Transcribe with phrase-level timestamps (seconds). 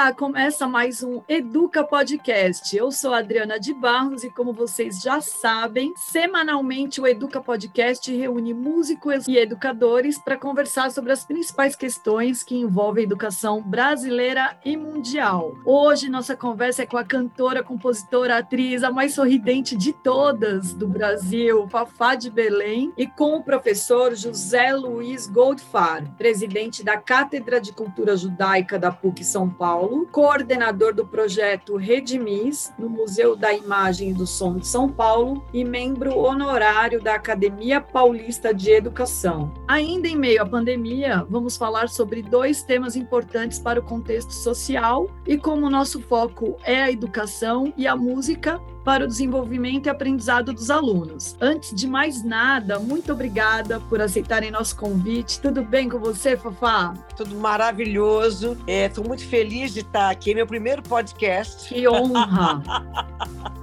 [0.00, 2.74] Olá, começa mais um Educa Podcast.
[2.74, 8.54] Eu sou Adriana de Barros e, como vocês já sabem, semanalmente o Educa Podcast reúne
[8.54, 14.74] músicos e educadores para conversar sobre as principais questões que envolvem a educação brasileira e
[14.74, 15.54] mundial.
[15.66, 20.88] Hoje, nossa conversa é com a cantora, compositora, atriz, a mais sorridente de todas do
[20.88, 27.70] Brasil, Fafá de Belém, e com o professor José Luiz Goldfar, presidente da Cátedra de
[27.70, 34.14] Cultura Judaica da PUC São Paulo Coordenador do projeto Redimis, no Museu da Imagem e
[34.14, 39.52] do Som de São Paulo e membro honorário da Academia Paulista de Educação.
[39.66, 45.10] Ainda em meio à pandemia, vamos falar sobre dois temas importantes para o contexto social
[45.26, 50.52] e como nosso foco é a educação e a música, para o desenvolvimento e aprendizado
[50.52, 51.36] dos alunos.
[51.40, 55.40] Antes de mais nada, muito obrigada por aceitarem nosso convite.
[55.40, 56.94] Tudo bem com você, Fafá?
[57.16, 58.56] Tudo maravilhoso.
[58.66, 60.32] Estou é, muito feliz de estar aqui.
[60.32, 61.72] É meu primeiro podcast.
[61.72, 62.62] Que honra!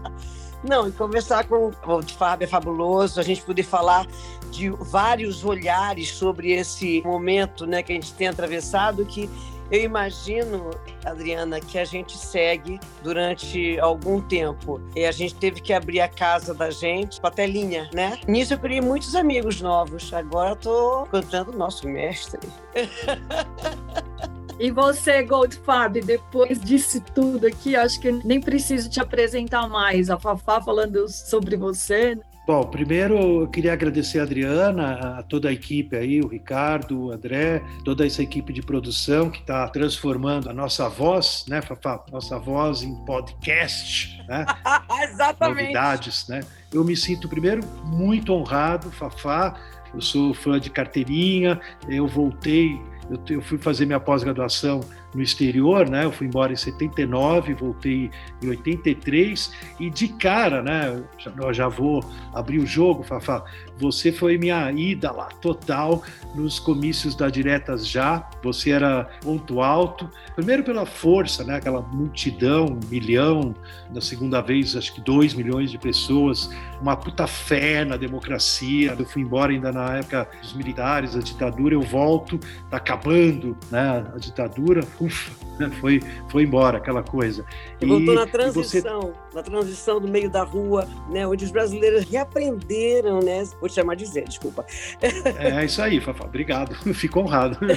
[0.64, 4.08] Não, e conversar com o Fábio é fabuloso, a gente poder falar
[4.52, 9.30] de vários olhares sobre esse momento né, que a gente tem atravessado, que
[9.72, 10.72] eu imagino,
[11.06, 14.82] Adriana, que a gente segue durante algum tempo.
[14.96, 18.20] E a gente teve que abrir a casa da gente com a telinha, né?
[18.28, 20.14] Nisso eu criei muitos amigos novos.
[20.14, 22.40] Agora estou cantando o nosso mestre.
[24.60, 30.10] E você, Goldfab, depois disso tudo aqui, acho que nem preciso te apresentar mais.
[30.10, 32.18] A Fafá falando sobre você.
[32.48, 37.12] Bom, primeiro eu queria agradecer a Adriana, a toda a equipe aí, o Ricardo, o
[37.12, 42.06] André, toda essa equipe de produção que está transformando a nossa voz, né, Fafá?
[42.10, 44.46] Nossa voz em podcast, né?
[45.04, 45.62] Exatamente.
[45.64, 46.40] Novidades, né?
[46.74, 49.60] Eu me sinto, primeiro, muito honrado, Fafá.
[49.94, 51.60] Eu sou fã de carteirinha,
[51.90, 52.80] eu voltei,
[53.10, 54.80] eu, eu fui fazer minha pós-graduação
[55.14, 56.06] no exterior, né?
[56.06, 61.04] Eu fui embora em 79, voltei em 83 e de cara, né?
[61.18, 62.04] Já, já vou
[62.34, 63.44] abrir o jogo, Fafá.
[63.80, 66.04] Você foi minha ida lá total
[66.36, 68.28] nos comícios da Diretas Já.
[68.44, 70.10] Você era ponto alto.
[70.36, 71.56] Primeiro pela força, né?
[71.56, 73.56] Aquela multidão, um milhão.
[73.92, 76.50] Na segunda vez, acho que dois milhões de pessoas.
[76.82, 78.96] Uma puta fé na democracia.
[78.98, 81.76] Eu fui embora ainda na época dos militares, a ditadura.
[81.76, 84.06] Eu volto, tá acabando, né?
[84.14, 85.32] A ditadura ufa,
[85.80, 87.46] foi, foi embora aquela coisa.
[87.82, 89.36] E, voltou na transição, você...
[89.36, 91.28] na transição do meio da rua, né?
[91.28, 93.44] onde os brasileiros reaprenderam, né?
[93.60, 94.66] Vou te chamar de Zé, desculpa.
[95.02, 97.58] É isso aí, Fafá, obrigado, fico honrado.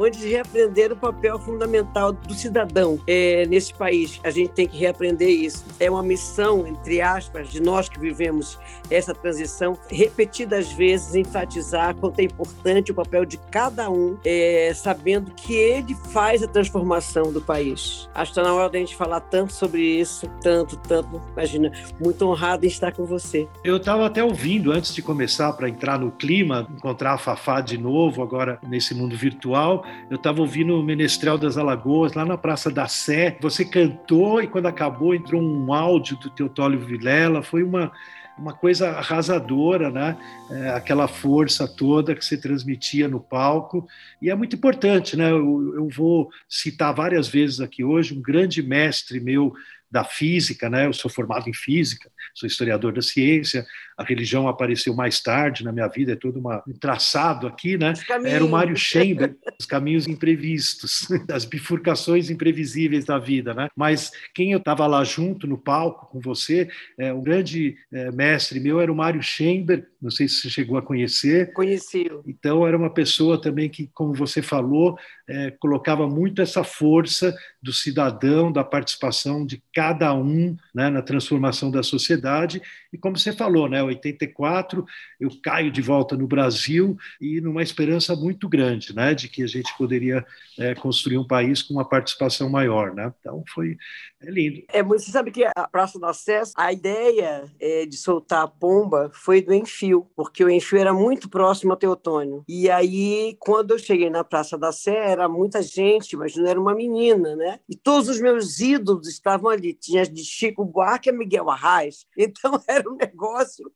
[0.00, 4.20] onde reaprender o papel fundamental do cidadão é, nesse país.
[4.24, 5.64] A gente tem que reaprender isso.
[5.78, 8.58] É uma missão, entre aspas, de nós que vivemos
[8.90, 15.30] essa transição, repetidas vezes enfatizar quanto é importante o papel de cada um, é, sabendo
[15.32, 18.08] que ele faz a transformação do país.
[18.14, 21.20] Acho que está na hora da gente falar tanto sobre isso, tanto, tanto.
[21.32, 23.48] Imagina, muito honrado em estar com você.
[23.62, 27.78] Eu estava até ouvindo antes de começar para entrar no clima, encontrar a Fafá de
[27.78, 29.84] novo agora nesse mundo virtual.
[30.10, 33.36] Eu estava ouvindo o Menestrel das Alagoas, lá na Praça da Sé.
[33.40, 37.42] Você cantou e quando acabou entrou um áudio do Teotólio Vilela.
[37.42, 37.92] Foi uma,
[38.38, 40.16] uma coisa arrasadora, né?
[40.50, 43.86] É, aquela força toda que você transmitia no palco.
[44.20, 45.30] E é muito importante, né?
[45.30, 49.52] Eu, eu vou citar várias vezes aqui hoje um grande mestre meu
[49.90, 50.86] da física, né?
[50.86, 53.66] Eu sou formado em física, sou historiador da ciência.
[54.00, 57.92] A religião apareceu mais tarde na minha vida, é todo uma, um traçado aqui, né?
[58.24, 63.68] Era o Mário Schember, os caminhos imprevistos, as bifurcações imprevisíveis da vida, né?
[63.76, 66.66] Mas quem eu estava lá junto no palco com você,
[66.98, 70.78] é, um grande é, mestre meu era o Mário Schember, não sei se você chegou
[70.78, 71.52] a conhecer.
[71.52, 72.10] Conheci.
[72.26, 74.98] Então era uma pessoa também que, como você falou,
[75.28, 81.70] é, colocava muito essa força do cidadão, da participação de cada um né, na transformação
[81.70, 82.62] da sociedade.
[82.92, 84.84] E como você falou, né, 84
[85.20, 89.46] eu caio de volta no Brasil e numa esperança muito grande, né, de que a
[89.46, 90.24] gente poderia
[90.58, 93.12] é, construir um país com uma participação maior, né?
[93.20, 93.76] Então foi
[94.22, 94.62] é lindo.
[94.68, 99.10] É, você sabe que a Praça do Acesso, a ideia é, de soltar a pomba
[99.14, 102.44] foi do Enfio, porque o Enfio era muito próximo ao Teotônio.
[102.46, 106.60] E aí, quando eu cheguei na Praça da Sé, era muita gente, mas não era
[106.60, 107.60] uma menina, né?
[107.66, 109.72] E todos os meus ídolos estavam ali.
[109.72, 112.06] Tinha de Chico Buarque a Miguel Arraes.
[112.30, 113.72] Então era um negócio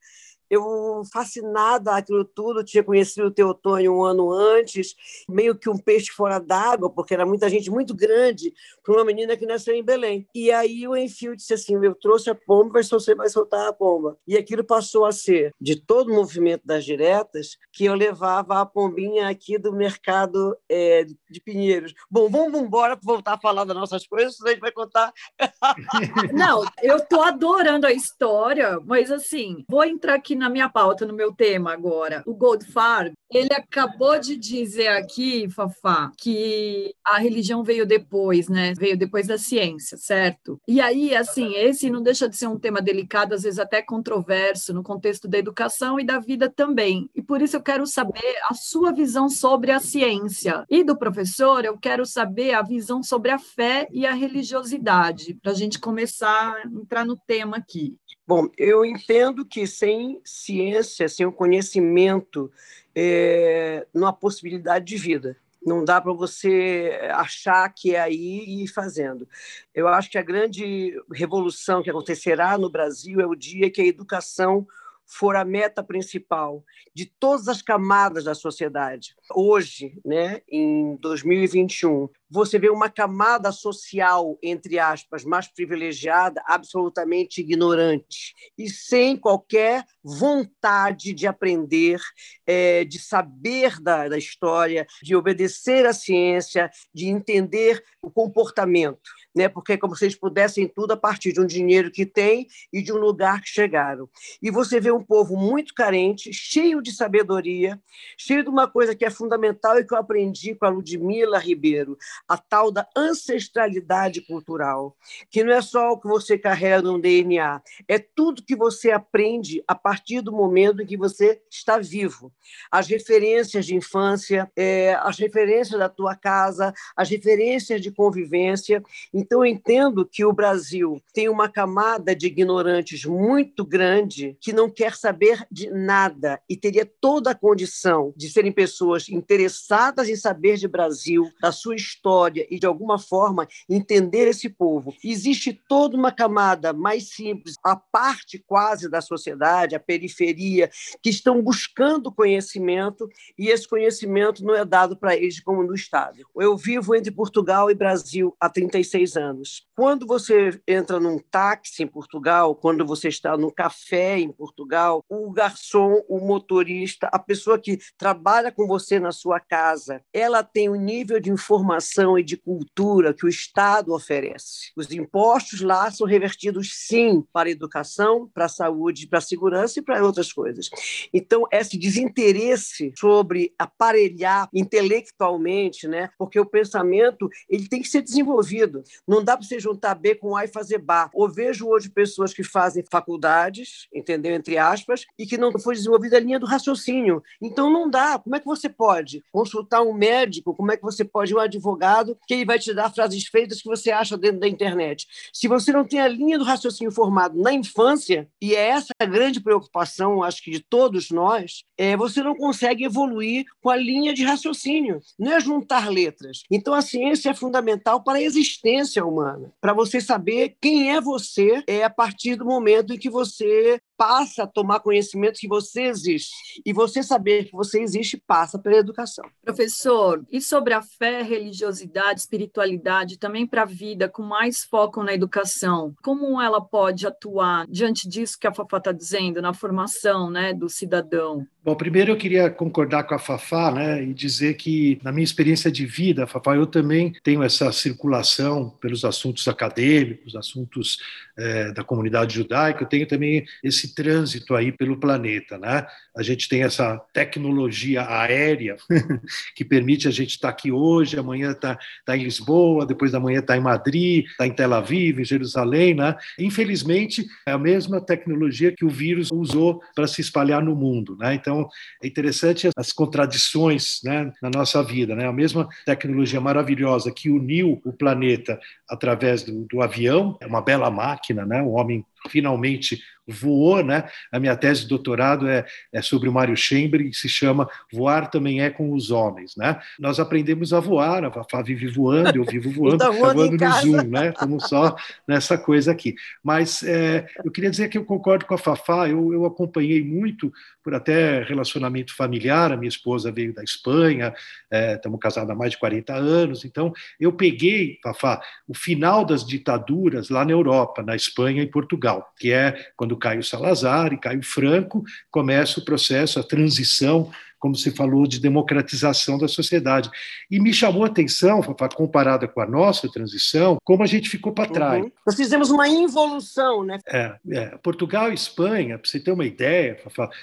[0.49, 4.95] eu fascinada aquilo tudo, tinha conhecido o Teotônio um ano antes,
[5.27, 8.53] meio que um peixe fora d'água, porque era muita gente muito grande
[8.83, 10.27] para uma menina que nasceu em Belém.
[10.33, 13.73] E aí o Enfio disse assim: Eu trouxe a pomba, mas você vai soltar a
[13.73, 14.17] pomba.
[14.27, 18.65] E aquilo passou a ser, de todo o movimento das diretas, que eu levava a
[18.65, 21.93] pombinha aqui do mercado é, de Pinheiros.
[22.09, 25.13] Bom, vamos embora para voltar a falar das nossas coisas, a gente vai contar.
[26.33, 31.13] Não, eu estou adorando a história, mas assim, vou entrar aqui na minha pauta, no
[31.13, 32.23] meu tema agora.
[32.25, 38.73] O Goldfarb, ele acabou de dizer aqui, Fafá, que a religião veio depois, né?
[38.77, 40.59] Veio depois da ciência, certo?
[40.67, 44.73] E aí, assim, esse não deixa de ser um tema delicado, às vezes até controverso,
[44.73, 47.09] no contexto da educação e da vida também.
[47.15, 50.65] E por isso eu quero saber a sua visão sobre a ciência.
[50.69, 55.51] E do professor, eu quero saber a visão sobre a fé e a religiosidade, para
[55.51, 57.95] a gente começar a entrar no tema aqui.
[58.27, 62.51] Bom, eu entendo que sem ciência, sem o conhecimento,
[62.95, 65.37] é, não há possibilidade de vida.
[65.63, 69.27] Não dá para você achar que é aí e ir fazendo.
[69.73, 73.85] Eu acho que a grande revolução que acontecerá no Brasil é o dia que a
[73.85, 74.67] educação
[75.05, 76.63] for a meta principal
[76.93, 79.15] de todas as camadas da sociedade.
[79.33, 88.33] Hoje, né, em 2021, você vê uma camada social, entre aspas, mais privilegiada, absolutamente ignorante
[88.57, 91.99] e sem qualquer vontade de aprender,
[92.45, 99.49] é, de saber da, da história, de obedecer à ciência, de entender o comportamento né?
[99.49, 102.81] porque é como se eles pudessem tudo a partir de um dinheiro que tem e
[102.81, 104.09] de um lugar que chegaram.
[104.41, 107.79] E você vê um povo muito carente, cheio de sabedoria,
[108.17, 111.97] cheio de uma coisa que é fundamental e que eu aprendi com a Ludmila Ribeiro,
[112.27, 114.95] a tal da ancestralidade cultural,
[115.29, 119.63] que não é só o que você carrega no DNA, é tudo que você aprende
[119.67, 122.31] a partir do momento em que você está vivo.
[122.71, 128.83] As referências de infância, é, as referências da tua casa, as referências de convivência.
[129.13, 134.69] Então, eu entendo que o Brasil tem uma camada de ignorantes muito grande que não
[134.69, 140.57] quer saber de nada e teria toda a condição de serem pessoas interessadas em saber
[140.57, 144.93] de Brasil, da sua história e, de alguma forma, entender esse povo.
[145.03, 150.69] Existe toda uma camada mais simples, a parte quase da sociedade, a periferia,
[151.01, 156.19] que estão buscando conhecimento e esse conhecimento não é dado para eles como no Estado.
[156.35, 159.65] Eu vivo entre Portugal e Brasil há 36 anos.
[159.75, 164.74] Quando você entra num táxi em Portugal, quando você está no café em Portugal,
[165.09, 170.69] o garçom, o motorista, a pessoa que trabalha com você na sua casa, ela tem
[170.69, 174.71] um nível de informação e de cultura que o Estado oferece.
[174.75, 179.79] Os impostos lá são revertidos, sim, para a educação, para a saúde, para a segurança
[179.79, 180.69] e para outras coisas.
[181.13, 186.09] Então, esse desinteresse sobre aparelhar intelectualmente, né?
[186.17, 188.83] porque o pensamento ele tem que ser desenvolvido.
[189.07, 191.09] Não dá para você juntar B com A e fazer bar.
[191.13, 194.33] Ou vejo hoje pessoas que fazem faculdades, entendeu?
[194.33, 197.23] Entre aspas, e que não foi desenvolvida a linha do raciocínio.
[197.41, 198.19] Então não dá.
[198.19, 200.55] Como é que você pode consultar um médico?
[200.55, 203.69] Como é que você pode um advogado que ele vai te dar frases feitas que
[203.69, 205.07] você acha dentro da internet?
[205.33, 209.05] Se você não tem a linha do raciocínio formado na infância, e é essa a
[209.05, 214.13] grande preocupação, acho que de todos nós, é, você não consegue evoluir com a linha
[214.13, 215.01] de raciocínio.
[215.19, 216.43] Não é juntar letras.
[216.49, 221.63] Então a ciência é fundamental para a existência humana, para você saber quem é você
[221.67, 226.61] é a partir do momento em que você passa a tomar conhecimento que você existe.
[226.65, 229.25] E você saber que você existe passa pela educação.
[229.43, 235.13] Professor, e sobre a fé, religiosidade, espiritualidade, também para a vida, com mais foco na
[235.13, 240.53] educação, como ela pode atuar diante disso que a Fafá está dizendo, na formação né,
[240.53, 241.45] do cidadão?
[241.65, 245.71] Bom, primeiro eu queria concordar com a Fafá né, e dizer que, na minha experiência
[245.71, 250.99] de vida, Fafá, eu também tenho essa circulação pelos assuntos acadêmicos, assuntos
[251.35, 255.87] é, da comunidade judaica, eu tenho também esse trânsito aí pelo planeta, né?
[256.15, 258.77] A gente tem essa tecnologia aérea
[259.55, 263.39] que permite a gente estar aqui hoje, amanhã está tá em Lisboa, depois da manhã
[263.39, 266.15] está em Madrid, está em Tel Aviv, em Jerusalém, né?
[266.37, 271.33] Infelizmente, é a mesma tecnologia que o vírus usou para se espalhar no mundo, né?
[271.33, 271.54] Então,
[272.01, 275.27] é interessante as contradições, né, na nossa vida, né?
[275.27, 278.59] A mesma tecnologia maravilhosa que uniu o planeta
[278.89, 281.61] através do, do avião, é uma bela máquina, né?
[281.61, 284.05] O homem finalmente voou, né?
[284.31, 288.29] A minha tese de doutorado é, é sobre o Mário Chamber e se chama Voar
[288.29, 289.79] também é com os homens, né?
[289.99, 294.03] Nós aprendemos a voar, a Fafá vive voando, eu vivo voando, tá voando no Zoom,
[294.09, 294.29] né?
[294.29, 294.95] Estamos só
[295.27, 296.15] nessa coisa aqui.
[296.43, 300.51] Mas é, eu queria dizer que eu concordo com a Fafá, eu, eu acompanhei muito
[300.83, 304.33] por até relacionamento familiar, a minha esposa veio da Espanha,
[304.69, 309.43] é, estamos casados há mais de 40 anos, então eu peguei, Fafá, o final das
[309.45, 314.43] ditaduras lá na Europa, na Espanha e Portugal, que é quando Caio Salazar e Caio
[314.43, 317.31] Franco começa o processo, a transição
[317.65, 320.11] como se falou, de democratização da sociedade.
[320.51, 321.63] E me chamou a atenção,
[321.95, 325.03] comparada com a nossa transição, como a gente ficou para trás.
[325.03, 325.11] Uhum.
[325.25, 326.99] Nós fizemos uma involução, né?
[327.07, 327.65] É, é.
[327.81, 329.97] Portugal e Espanha, para você ter uma ideia,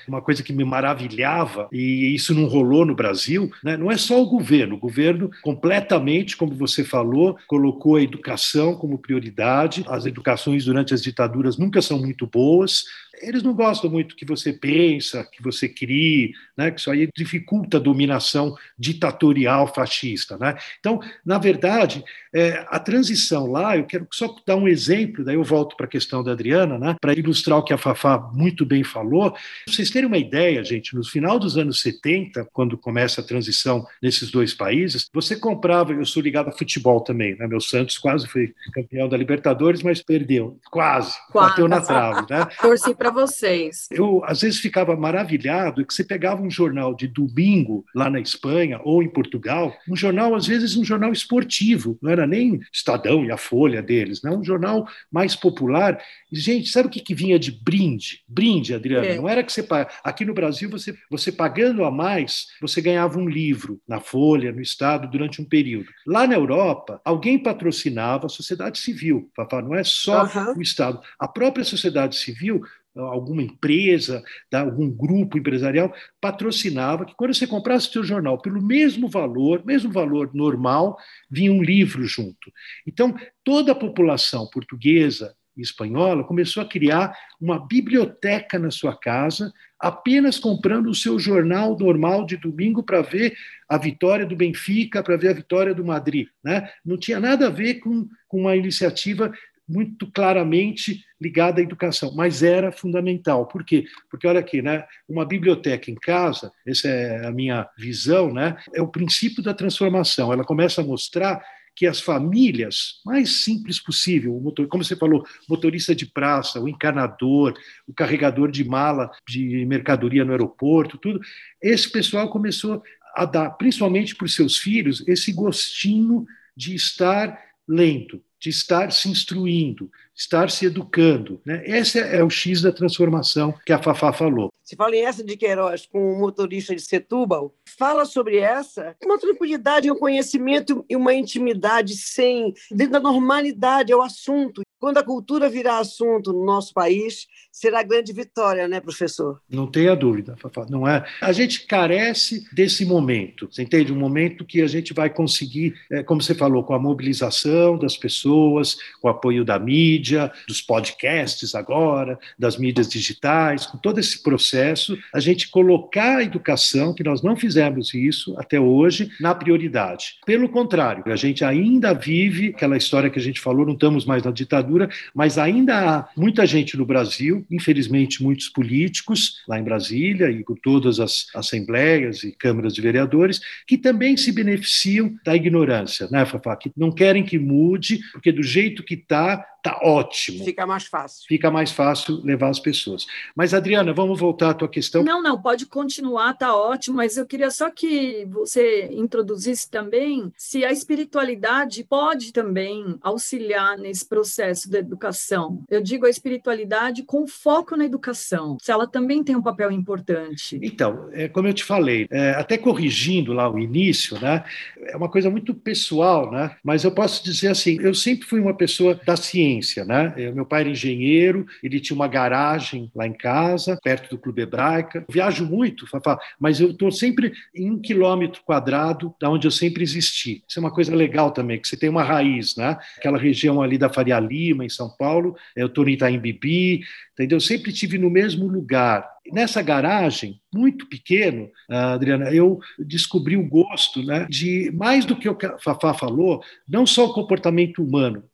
[0.08, 3.76] uma coisa que me maravilhava, e isso não rolou no Brasil, né?
[3.76, 4.74] não é só o governo.
[4.74, 9.84] O governo, completamente, como você falou, colocou a educação como prioridade.
[9.86, 12.82] As educações durante as ditaduras nunca são muito boas,
[13.22, 16.70] eles não gostam muito que você pensa, que você crie, né?
[16.70, 20.36] que isso aí dificulta a dominação ditatorial fascista.
[20.38, 20.56] Né?
[20.80, 22.04] Então, na verdade,
[22.34, 25.88] é, a transição lá, eu quero só dar um exemplo, daí eu volto para a
[25.88, 26.96] questão da Adriana, né?
[27.00, 29.32] para ilustrar o que a Fafá muito bem falou.
[29.32, 33.86] Pra vocês terem uma ideia, gente, no final dos anos 70, quando começa a transição
[34.02, 37.46] nesses dois países, você comprava, eu sou ligado a futebol também, né?
[37.46, 41.50] meu Santos quase foi campeão da Libertadores, mas perdeu, quase, quase.
[41.50, 42.26] bateu na trave.
[42.28, 42.46] Né?
[42.60, 43.88] Torci para vocês.
[43.90, 48.80] Eu, às vezes, ficava maravilhado que você pegava um jornal de domingo lá na Espanha
[48.84, 53.30] ou em Portugal, um jornal, às vezes, um jornal esportivo, não era nem Estadão e
[53.30, 54.30] a Folha deles, né?
[54.30, 56.00] um jornal mais popular.
[56.30, 58.22] E, gente, sabe o que, que vinha de brinde?
[58.28, 59.16] Brinde, Adriana, é.
[59.16, 59.66] não era que você.
[60.04, 64.60] Aqui no Brasil, você, você pagando a mais, você ganhava um livro na Folha, no
[64.60, 65.88] Estado, durante um período.
[66.06, 69.30] Lá na Europa, alguém patrocinava a sociedade civil,
[69.62, 70.58] não é só uhum.
[70.58, 71.00] o Estado.
[71.18, 72.62] A própria sociedade civil
[72.96, 74.22] alguma empresa,
[74.52, 79.90] algum grupo empresarial, patrocinava que quando você comprasse o seu jornal pelo mesmo valor, mesmo
[79.90, 80.96] valor normal,
[81.30, 82.52] vinha um livro junto.
[82.86, 89.52] Então, toda a população portuguesa e espanhola começou a criar uma biblioteca na sua casa,
[89.78, 93.34] apenas comprando o seu jornal normal de domingo para ver
[93.68, 96.28] a vitória do Benfica, para ver a vitória do Madrid.
[96.42, 96.70] Né?
[96.84, 99.32] Não tinha nada a ver com, com uma iniciativa
[99.68, 103.46] muito claramente ligada à educação, mas era fundamental.
[103.46, 103.84] Por quê?
[104.10, 108.82] Porque olha aqui, né, uma biblioteca em casa, essa é a minha visão, né, é
[108.82, 110.32] o princípio da transformação.
[110.32, 111.42] Ela começa a mostrar
[111.74, 117.54] que as famílias mais simples possível, motor, como você falou, motorista de praça, o encanador,
[117.86, 121.20] o carregador de mala de mercadoria no aeroporto, tudo,
[121.62, 122.82] esse pessoal começou
[123.14, 126.26] a dar, principalmente para os seus filhos, esse gostinho
[126.56, 127.38] de estar
[127.68, 131.40] lendo, de estar se instruindo, estar se educando.
[131.46, 131.62] Né?
[131.64, 134.50] Esse é o X da transformação que a Fafá falou.
[134.64, 139.18] Se fala em essa de Queiroz com o motorista de Setúbal, fala sobre essa, uma
[139.18, 144.62] tranquilidade, um conhecimento e uma intimidade sem, dentro da normalidade, é o assunto.
[144.82, 149.40] Quando a cultura virar assunto no nosso país, será grande vitória, né, professor?
[149.48, 150.66] Não tenha dúvida, Fafá.
[150.68, 151.04] Não é.
[151.20, 153.92] A gente carece desse momento, você entende?
[153.92, 157.96] Um momento que a gente vai conseguir, é, como você falou, com a mobilização das
[157.96, 164.20] pessoas, com o apoio da mídia, dos podcasts agora, das mídias digitais, com todo esse
[164.20, 170.16] processo, a gente colocar a educação, que nós não fizemos isso até hoje, na prioridade.
[170.26, 174.24] Pelo contrário, a gente ainda vive aquela história que a gente falou, não estamos mais
[174.24, 179.64] na ditadura ditadura, mas ainda há muita gente no Brasil, infelizmente muitos políticos lá em
[179.64, 185.36] Brasília e com todas as assembleias e câmaras de vereadores, que também se beneficiam da
[185.36, 186.56] ignorância, né, Fafá?
[186.56, 190.44] Que não querem que mude, porque do jeito que está, Tá ótimo.
[190.44, 191.24] Fica mais fácil.
[191.28, 193.06] Fica mais fácil levar as pessoas.
[193.34, 195.04] Mas, Adriana, vamos voltar à tua questão.
[195.04, 200.64] Não, não, pode continuar, tá ótimo, mas eu queria só que você introduzisse também se
[200.64, 205.62] a espiritualidade pode também auxiliar nesse processo da educação.
[205.70, 210.58] Eu digo a espiritualidade com foco na educação, se ela também tem um papel importante.
[210.62, 214.44] Então, é, como eu te falei, é, até corrigindo lá o início, né,
[214.80, 218.54] é uma coisa muito pessoal, né, mas eu posso dizer assim, eu sempre fui uma
[218.54, 220.12] pessoa da ciência né?
[220.16, 224.42] Eu, meu pai era engenheiro, ele tinha uma garagem lá em casa, perto do Clube
[224.42, 224.98] Hebraica.
[224.98, 229.50] Eu viajo muito, Fafá, mas eu estou sempre em um quilômetro quadrado da onde eu
[229.50, 230.42] sempre existi.
[230.46, 232.76] Isso é uma coisa legal também, que você tem uma raiz, né?
[232.98, 236.82] Aquela região ali da Faria Lima, em São Paulo, eu estou em Itaim Bibi,
[237.12, 237.36] entendeu?
[237.36, 239.08] Eu sempre tive no mesmo lugar.
[239.32, 245.38] Nessa garagem, muito pequeno, Adriana, eu descobri o gosto né, de, mais do que o
[245.58, 248.24] Fafá falou, não só o comportamento humano,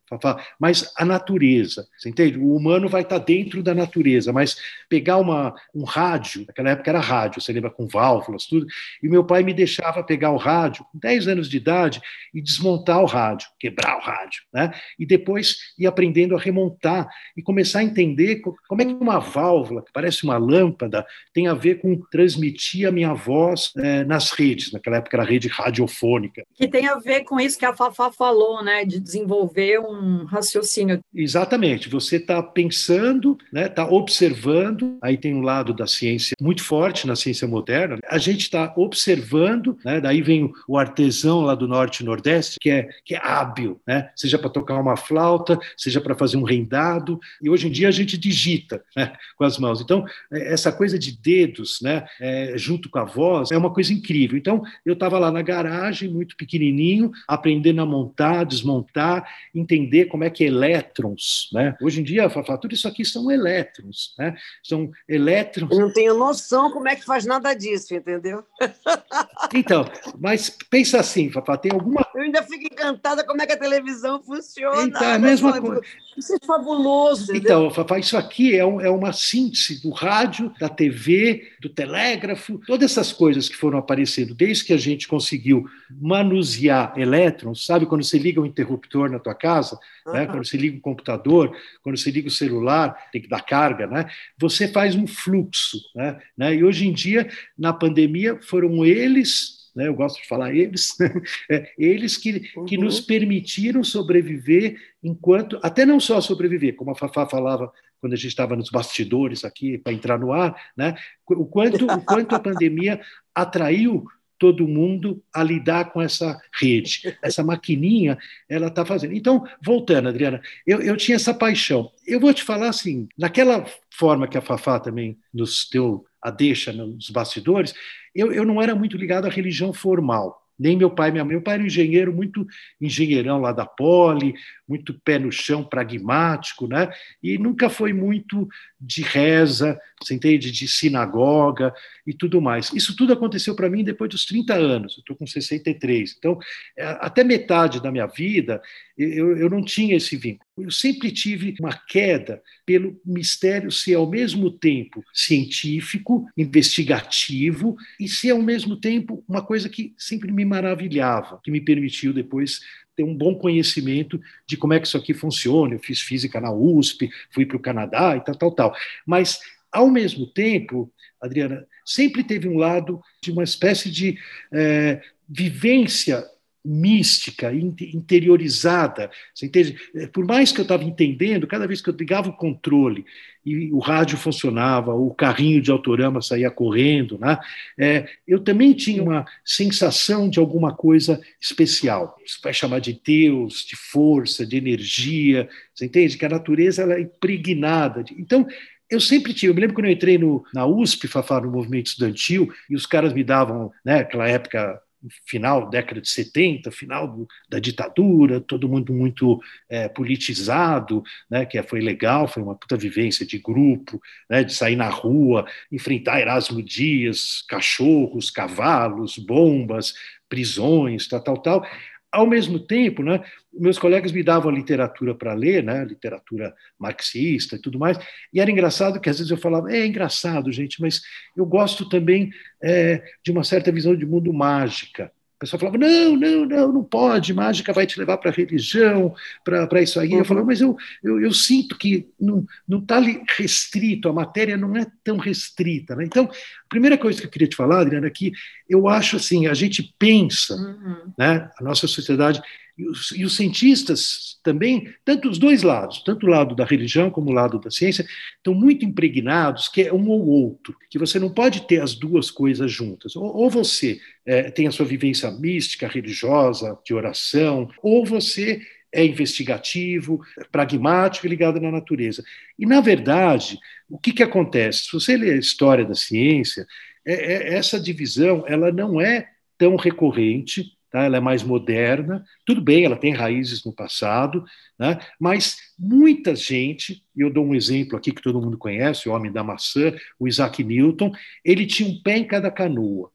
[0.59, 2.39] mas a natureza, você entende?
[2.39, 4.57] O humano vai estar dentro da natureza, mas
[4.89, 8.67] pegar uma, um rádio, naquela época era rádio, você lembra com válvulas, tudo,
[9.03, 12.01] e meu pai me deixava pegar o rádio, com 10 anos de idade,
[12.33, 14.73] e desmontar o rádio, quebrar o rádio, né?
[14.99, 19.83] E depois ir aprendendo a remontar e começar a entender como é que uma válvula,
[19.83, 24.73] que parece uma lâmpada, tem a ver com transmitir a minha voz é, nas redes,
[24.73, 26.45] naquela época era rede radiofônica.
[26.55, 28.85] Que tem a ver com isso que a Fafá falou, né?
[28.85, 31.01] De desenvolver um raciocínio.
[31.15, 31.89] Exatamente.
[31.89, 34.99] Você está pensando, está né, tá observando.
[35.03, 37.99] Aí tem um lado da ciência muito forte na ciência moderna.
[38.09, 42.71] A gente está observando, né, daí vem o artesão lá do norte e nordeste, que
[42.71, 47.19] é, que é hábil, né, seja para tocar uma flauta, seja para fazer um rendado.
[47.43, 49.81] E hoje em dia a gente digita né, com as mãos.
[49.81, 53.93] Então, é, essa coisa de dedos né, é, junto com a voz é uma coisa
[53.93, 54.37] incrível.
[54.37, 60.31] Então, eu estava lá na garagem, muito pequenininho, aprendendo a montar, desmontar, entender como é
[60.31, 61.77] que elétrons, né?
[61.81, 64.37] Hoje em dia, Fafá, tudo isso aqui são elétrons, né?
[64.63, 65.71] São elétrons.
[65.71, 68.45] Eu não tenho noção como é que faz nada disso, entendeu?
[69.55, 69.85] Então,
[70.19, 72.07] mas pensa assim, Fafá, tem alguma.
[72.15, 74.83] Eu ainda fico encantada como é que a televisão funciona.
[74.83, 75.81] Então, é a mesma coisa.
[76.19, 77.31] Isso é fabuloso.
[77.31, 77.41] Entendeu?
[77.41, 82.61] Então, Fafá, isso aqui é, um, é uma síntese do rádio, da TV, do telégrafo,
[82.67, 88.03] todas essas coisas que foram aparecendo desde que a gente conseguiu manusear elétrons, sabe quando
[88.03, 90.13] você liga o um interruptor na tua casa, uhum.
[90.13, 90.27] né?
[90.27, 94.07] quando você liga o computador, quando você liga o celular, tem que dar carga, né?
[94.39, 96.19] Você faz um fluxo, né?
[96.37, 96.55] né?
[96.57, 100.97] E hoje em dia, na pandemia, foram eles né, eu gosto de falar eles,
[101.51, 102.65] é, eles que, uhum.
[102.65, 108.17] que nos permitiram sobreviver enquanto, até não só sobreviver, como a Fafá falava quando a
[108.17, 110.95] gente estava nos bastidores aqui para entrar no ar, né,
[111.27, 113.01] o, quanto, o quanto a pandemia
[113.35, 114.05] atraiu
[114.39, 118.17] todo mundo a lidar com essa rede, essa maquininha,
[118.49, 119.15] ela está fazendo.
[119.15, 121.91] Então, voltando, Adriana, eu, eu tinha essa paixão.
[122.07, 126.73] Eu vou te falar assim, naquela forma que a Fafá também nos deu a deixa
[126.73, 127.75] nos bastidores,
[128.15, 131.35] eu, eu não era muito ligado à religião formal nem meu pai, minha mãe.
[131.35, 132.45] Meu pai era um engenheiro, muito
[132.81, 134.35] engenheirão lá da Poli,
[134.67, 136.91] muito pé no chão, pragmático, né?
[137.23, 138.49] E nunca foi muito
[138.81, 140.51] de reza, você entende?
[140.51, 141.73] De sinagoga
[142.07, 142.73] e tudo mais.
[142.73, 146.17] Isso tudo aconteceu para mim depois dos 30 anos, eu estou com 63.
[146.19, 146.39] Então,
[146.77, 148.61] é, até metade da minha vida,
[148.97, 150.48] eu, eu não tinha esse vínculo.
[150.63, 158.31] Eu sempre tive uma queda pelo mistério ser ao mesmo tempo científico, investigativo e ser
[158.31, 162.61] ao mesmo tempo uma coisa que sempre me maravilhava, que me permitiu depois
[162.97, 165.75] ter um bom conhecimento de como é que isso aqui funciona.
[165.75, 168.77] Eu fiz física na USP, fui para o Canadá e tal, tal, tal.
[169.07, 169.39] Mas,
[169.71, 174.19] ao mesmo tempo, Adriana, sempre teve um lado de uma espécie de
[174.53, 176.25] é, vivência
[176.65, 179.11] mística, interiorizada.
[179.35, 179.77] Você entende?
[179.95, 183.05] É, por mais que eu estava entendendo, cada vez que eu ligava o controle
[183.45, 187.39] e o rádio funcionava, o carrinho de autorama saía correndo, né?
[187.79, 192.19] É, eu também tinha uma sensação de alguma coisa especial.
[192.27, 195.49] Você vai chamar de Deus, de força, de energia.
[195.75, 196.19] Você entende?
[196.19, 198.05] Que a natureza ela é impregnada.
[198.05, 198.15] De...
[198.21, 198.47] Então,
[198.91, 201.87] eu sempre tive, eu me lembro quando eu entrei no, na USP, Fafá, no movimento
[201.87, 204.81] estudantil, e os caras me davam, né, aquela época
[205.27, 211.63] final década de 70, final do, da ditadura, todo mundo muito é, politizado, né, que
[211.63, 216.63] foi legal, foi uma puta vivência de grupo, né, de sair na rua, enfrentar Erasmo
[216.63, 219.95] Dias, cachorros, cavalos, bombas,
[220.29, 221.67] prisões, tal, tal, tal.
[222.11, 227.61] Ao mesmo tempo, né, meus colegas me davam literatura para ler, né, literatura marxista e
[227.61, 227.99] tudo mais,
[228.33, 231.03] e era engraçado que às vezes eu falava, é engraçado, gente, mas
[231.37, 232.31] eu gosto também
[232.63, 235.13] é, de uma certa visão de mundo mágica.
[235.39, 239.15] O pessoal falava, não, não, não, não pode, mágica vai te levar para a religião,
[239.45, 240.13] para isso aí.
[240.13, 242.99] Eu falava, mas eu, eu, eu sinto que não está
[243.37, 245.95] restrito, a matéria não é tão restrita.
[245.95, 246.07] Né?
[246.07, 246.29] Então,
[246.69, 248.33] primeira coisa que eu queria te falar, Adriana, é que
[248.69, 251.13] eu acho assim, a gente pensa, uhum.
[251.17, 252.41] né, a nossa sociedade,
[252.79, 257.11] e os, e os, cientistas também, tanto os dois lados, tanto o lado da religião
[257.11, 261.19] como o lado da ciência, estão muito impregnados que é um ou outro, que você
[261.19, 263.17] não pode ter as duas coisas juntas.
[263.17, 268.61] Ou, ou você é, tem a sua vivência mística, religiosa, de oração, ou você
[268.93, 270.21] é investigativo,
[270.51, 272.23] pragmático e ligado na natureza.
[272.59, 274.85] E, na verdade, o que, que acontece?
[274.85, 276.67] Se você lê a história da ciência,
[277.07, 281.03] é, é, essa divisão ela não é tão recorrente tá?
[281.05, 282.25] ela é mais moderna.
[282.45, 284.45] Tudo bem, ela tem raízes no passado,
[284.79, 284.99] né?
[285.21, 289.31] mas muita gente, e eu dou um exemplo aqui que todo mundo conhece, o homem
[289.31, 291.13] da maçã, o Isaac Newton,
[291.45, 293.11] ele tinha um pé em cada canoa.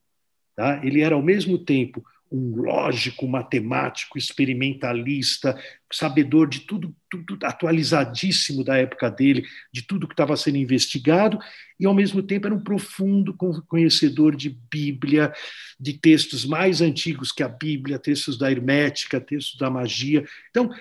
[0.56, 0.82] Tá?
[0.84, 5.56] Ele era, ao mesmo tempo, um lógico, matemático, experimentalista,
[5.92, 11.38] sabedor de tudo, tudo atualizadíssimo da época dele, de tudo que estava sendo investigado,
[11.80, 13.36] e ao mesmo tempo era um profundo
[13.68, 15.32] conhecedor de Bíblia,
[15.80, 20.26] de textos mais antigos que a Bíblia, textos da Hermética, textos da magia.
[20.50, 20.72] Então,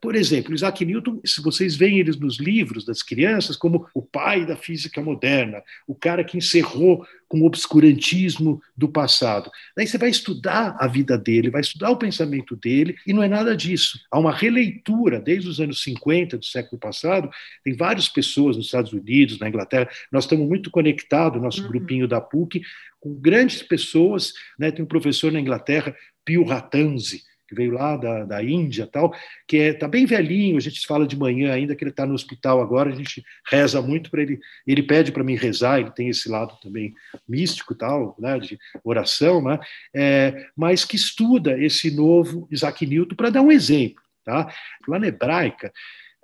[0.00, 4.44] por exemplo, Isaac Newton, se vocês veem eles nos livros das crianças, como o pai
[4.44, 9.50] da física moderna, o cara que encerrou com o obscurantismo do passado.
[9.76, 13.28] Daí você vai estudar a vida dele, vai estudar o pensamento dele, e não é
[13.28, 13.98] nada disso.
[14.10, 17.28] Há uma releitura, desde os anos 50 do século passado,
[17.64, 21.68] tem várias pessoas nos Estados Unidos, na Inglaterra, nós estamos muito conectados, nosso uhum.
[21.68, 22.62] grupinho da PUC,
[23.00, 24.70] com grandes pessoas, né?
[24.70, 25.94] tem um professor na Inglaterra,
[26.24, 29.14] Pio Ratanzi, que veio lá da, da Índia tal,
[29.46, 32.14] que é, tá bem velhinho, a gente fala de manhã ainda que ele está no
[32.14, 36.08] hospital agora, a gente reza muito para ele, ele pede para mim rezar, ele tem
[36.08, 36.94] esse lado também
[37.28, 39.58] místico tal, né, de oração, né,
[39.94, 44.02] é, mas que estuda esse novo Isaac Newton para dar um exemplo.
[44.24, 44.52] Tá?
[44.88, 45.72] Lá na hebraica,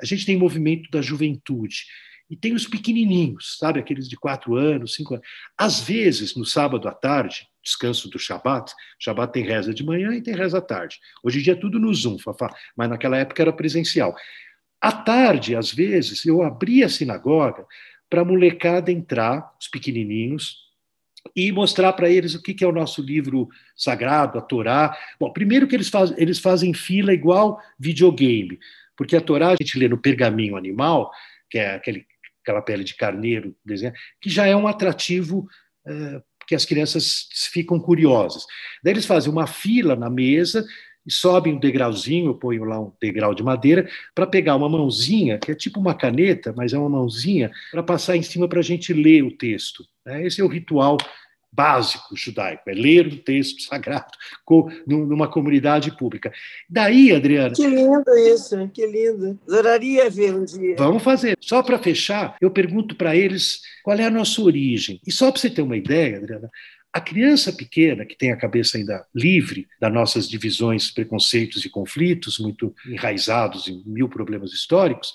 [0.00, 1.84] a gente tem movimento da juventude,
[2.32, 5.26] e tem os pequenininhos, sabe, aqueles de quatro anos, cinco anos.
[5.56, 8.72] Às vezes, no sábado à tarde, descanso do Shabat.
[8.98, 10.98] Shabat tem reza de manhã e tem reza à tarde.
[11.22, 14.14] Hoje em dia é tudo no Zoom, Fafá, mas naquela época era presencial.
[14.80, 17.64] À tarde, às vezes, eu abria a sinagoga
[18.10, 20.62] para a molecada entrar, os pequenininhos,
[21.36, 24.96] e mostrar para eles o que, que é o nosso livro sagrado, a Torá.
[25.20, 28.58] Bom, primeiro que eles, faz, eles fazem fila igual videogame,
[28.96, 31.12] porque a Torá a gente lê no pergaminho animal,
[31.48, 32.04] que é aquele,
[32.42, 33.56] aquela pele de carneiro,
[34.20, 35.46] que já é um atrativo
[35.86, 36.22] eh,
[36.52, 38.44] que as crianças ficam curiosas.
[38.84, 40.62] Daí eles fazem uma fila na mesa
[41.06, 45.50] e sobem um degrauzinho, põem lá um degrau de madeira, para pegar uma mãozinha, que
[45.50, 48.92] é tipo uma caneta, mas é uma mãozinha, para passar em cima para a gente
[48.92, 49.82] ler o texto.
[50.04, 50.26] Né?
[50.26, 50.98] Esse é o ritual
[51.52, 54.10] básico judaico, é ler o texto sagrado
[54.86, 56.32] numa comunidade pública.
[56.68, 57.54] Daí, Adriana.
[57.54, 59.38] Que lindo isso, que lindo.
[59.46, 60.76] Adoraria ver um dia.
[60.78, 61.36] Vamos fazer.
[61.40, 65.00] Só para fechar, eu pergunto para eles qual é a nossa origem.
[65.06, 66.50] E só para você ter uma ideia, Adriana,
[66.92, 72.38] a criança pequena, que tem a cabeça ainda livre das nossas divisões, preconceitos e conflitos,
[72.38, 75.12] muito enraizados em mil problemas históricos,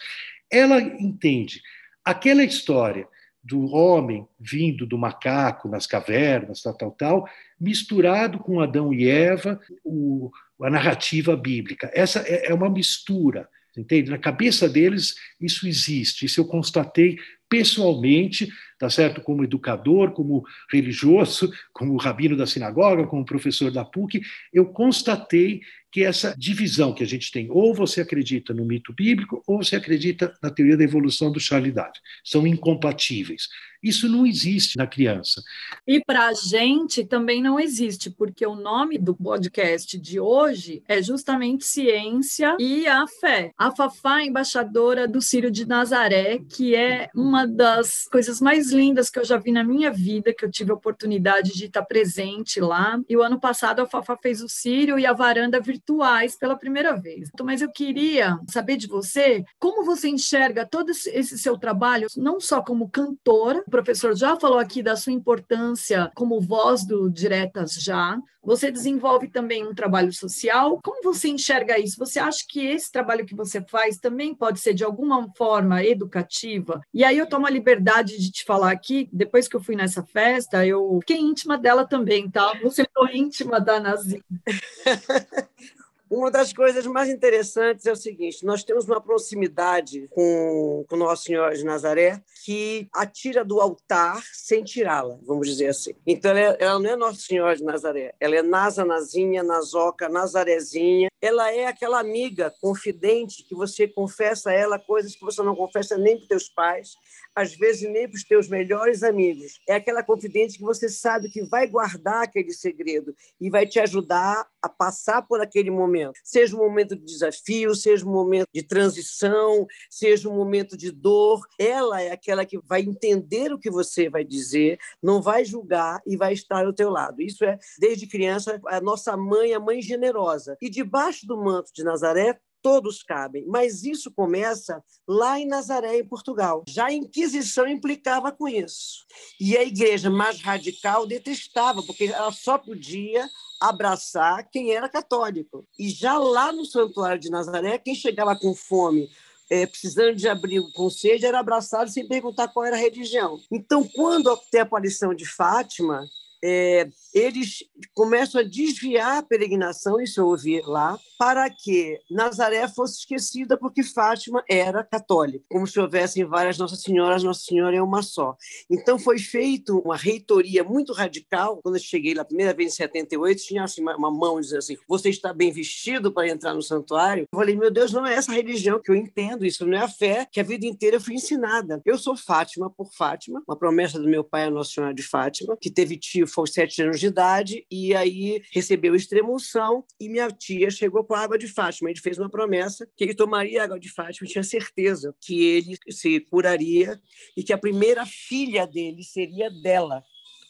[0.52, 1.62] ela entende
[2.04, 3.08] aquela história
[3.48, 7.30] do homem vindo do macaco nas cavernas, tal, tal, tal,
[7.60, 10.30] misturado com Adão e Eva, o,
[10.62, 11.90] a narrativa bíblica.
[11.94, 14.12] Essa é, é uma mistura, entende?
[14.12, 19.22] Na cabeça deles isso existe, isso eu constatei pessoalmente, tá certo?
[19.22, 24.22] Como educador, como religioso, como rabino da sinagoga, como professor da PUC,
[24.54, 25.62] eu constatei
[25.92, 29.76] que essa divisão que a gente tem, ou você acredita no mito bíblico, ou você
[29.76, 31.94] acredita na teoria da evolução do Charlie Darwin.
[32.24, 33.48] São incompatíveis.
[33.82, 35.42] Isso não existe na criança.
[35.88, 41.02] E para a gente também não existe, porque o nome do podcast de hoje é
[41.02, 43.54] justamente Ciência e a Fé.
[43.58, 49.20] A Fafá embaixadora do Círio de Nazaré, que é uma das coisas mais lindas que
[49.20, 53.00] eu já vi na minha vida, que eu tive a oportunidade de estar presente lá.
[53.08, 56.96] E o ano passado a Fafá fez o Círio e a varanda virtuais pela primeira
[56.96, 57.30] vez.
[57.34, 62.40] Então, mas eu queria saber de você como você enxerga todo esse seu trabalho, não
[62.40, 67.74] só como cantora, o professor já falou aqui da sua importância como voz do Diretas
[67.74, 70.80] Já, você desenvolve também um trabalho social.
[70.82, 71.98] Como você enxerga isso?
[72.00, 76.80] Você acha que esse trabalho que você faz também pode ser de alguma forma educativa?
[76.94, 80.02] E aí eu tomo a liberdade de te falar aqui, depois que eu fui nessa
[80.02, 82.54] festa, eu fiquei íntima dela também, tá?
[82.64, 84.24] Você ficou íntima da Nazim.
[86.10, 91.24] Uma das coisas mais interessantes é o seguinte: nós temos uma proximidade com, com Nossa
[91.24, 95.94] Senhora de Nazaré que atira do altar sem tirá-la, vamos dizer assim.
[96.06, 101.10] Então, ela, ela, não é Nossa Senhora de Nazaré, ela é Nazanazinha, Nazoca, Nazarezinha.
[101.20, 105.98] Ela é aquela amiga confidente que você confessa a ela coisas que você não confessa
[105.98, 106.94] nem para teus pais,
[107.36, 109.60] às vezes nem para os teus melhores amigos.
[109.68, 114.48] É aquela confidente que você sabe que vai guardar aquele segredo e vai te ajudar
[114.62, 116.20] a passar por aquele momento.
[116.24, 121.42] Seja um momento de desafio, seja um momento de transição, seja um momento de dor.
[121.60, 126.18] Ela é aquela que vai entender o que você vai dizer, não vai julgar e
[126.18, 127.22] vai estar ao teu lado.
[127.22, 130.58] Isso é, desde criança, a nossa mãe, a mãe generosa.
[130.62, 136.08] E debaixo do manto de Nazaré todos cabem, mas isso começa lá em Nazaré, em
[136.08, 136.64] Portugal.
[136.68, 139.06] Já a Inquisição implicava com isso.
[139.40, 145.66] E a igreja mais radical detestava, porque ela só podia abraçar quem era católico.
[145.78, 149.10] E já lá no Santuário de Nazaré, quem chegava com fome
[149.50, 153.40] é, precisando de abrigo com sede, era abraçado sem perguntar qual era a religião.
[153.52, 156.06] Então, quando tem a aparição de Fátima,
[156.44, 163.00] é, eles começam a desviar a peregrinação, isso eu ouvi lá, para que Nazaré fosse
[163.00, 168.02] esquecida porque Fátima era católica, como se houvessem várias Nossa Senhoras, Nossa Senhora é uma
[168.02, 168.36] só.
[168.70, 171.60] Então foi feito uma reitoria muito radical.
[171.64, 174.78] Quando eu cheguei lá primeira vez em 78, tinha assim, uma, uma mão dizendo assim:
[174.88, 177.28] "Você está bem vestido para entrar no santuário?".
[177.32, 179.90] Eu falei: "Meu Deus, não é essa religião que eu entendo, isso não é a
[179.90, 181.82] fé que a vida inteira eu fui ensinada.
[181.86, 185.58] Eu sou Fátima por Fátima, uma promessa do meu pai a Nossa Senhora de Fátima,
[185.60, 190.70] que teve tio foi sete anos de idade e aí recebeu extremoção e minha tia
[190.70, 191.90] chegou com a água de Fátima.
[191.90, 196.20] Ele fez uma promessa que ele tomaria água de Fátima, tinha certeza que ele se
[196.20, 197.00] curaria
[197.36, 200.04] e que a primeira filha dele seria dela.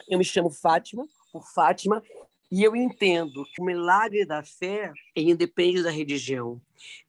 [0.10, 2.02] Eu me chamo Fátima, por Fátima,
[2.50, 6.62] e eu entendo que o milagre da fé independe da religião.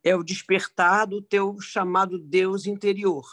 [0.03, 3.25] É o despertar do teu chamado Deus interior.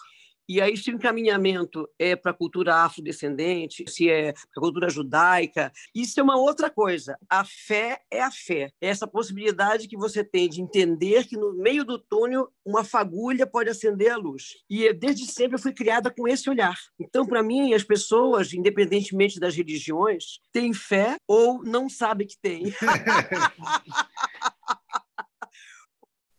[0.47, 4.89] E aí, se o encaminhamento é para a cultura afrodescendente, se é para a cultura
[4.89, 7.17] judaica, isso é uma outra coisa.
[7.29, 8.71] A fé é a fé.
[8.79, 13.47] É essa possibilidade que você tem de entender que no meio do túnel uma fagulha
[13.47, 14.55] pode acender a luz.
[14.69, 16.77] E desde sempre eu fui criada com esse olhar.
[16.99, 22.65] Então, para mim, as pessoas, independentemente das religiões, têm fé ou não sabem que têm.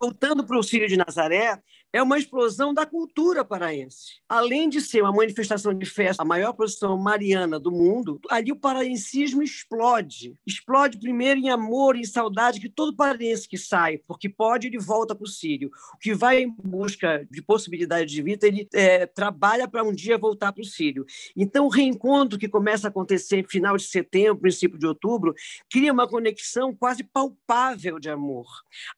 [0.01, 1.59] Voltando para o Círio de Nazaré,
[1.93, 4.21] é uma explosão da cultura paraense.
[4.29, 8.57] Além de ser uma manifestação de festa, a maior procissão mariana do mundo, ali o
[8.57, 10.37] paraensismo explode.
[10.47, 15.15] Explode primeiro em amor, em saudade, que todo paraense que sai, porque pode, ele volta
[15.15, 15.71] para o Sírio.
[15.95, 20.19] O que vai em busca de possibilidade de vida, ele é, trabalha para um dia
[20.19, 21.07] voltar para o Sírio.
[21.37, 25.35] Então, o reencontro que começa a acontecer em final de setembro, princípio de outubro,
[25.71, 28.47] cria uma conexão quase palpável de amor.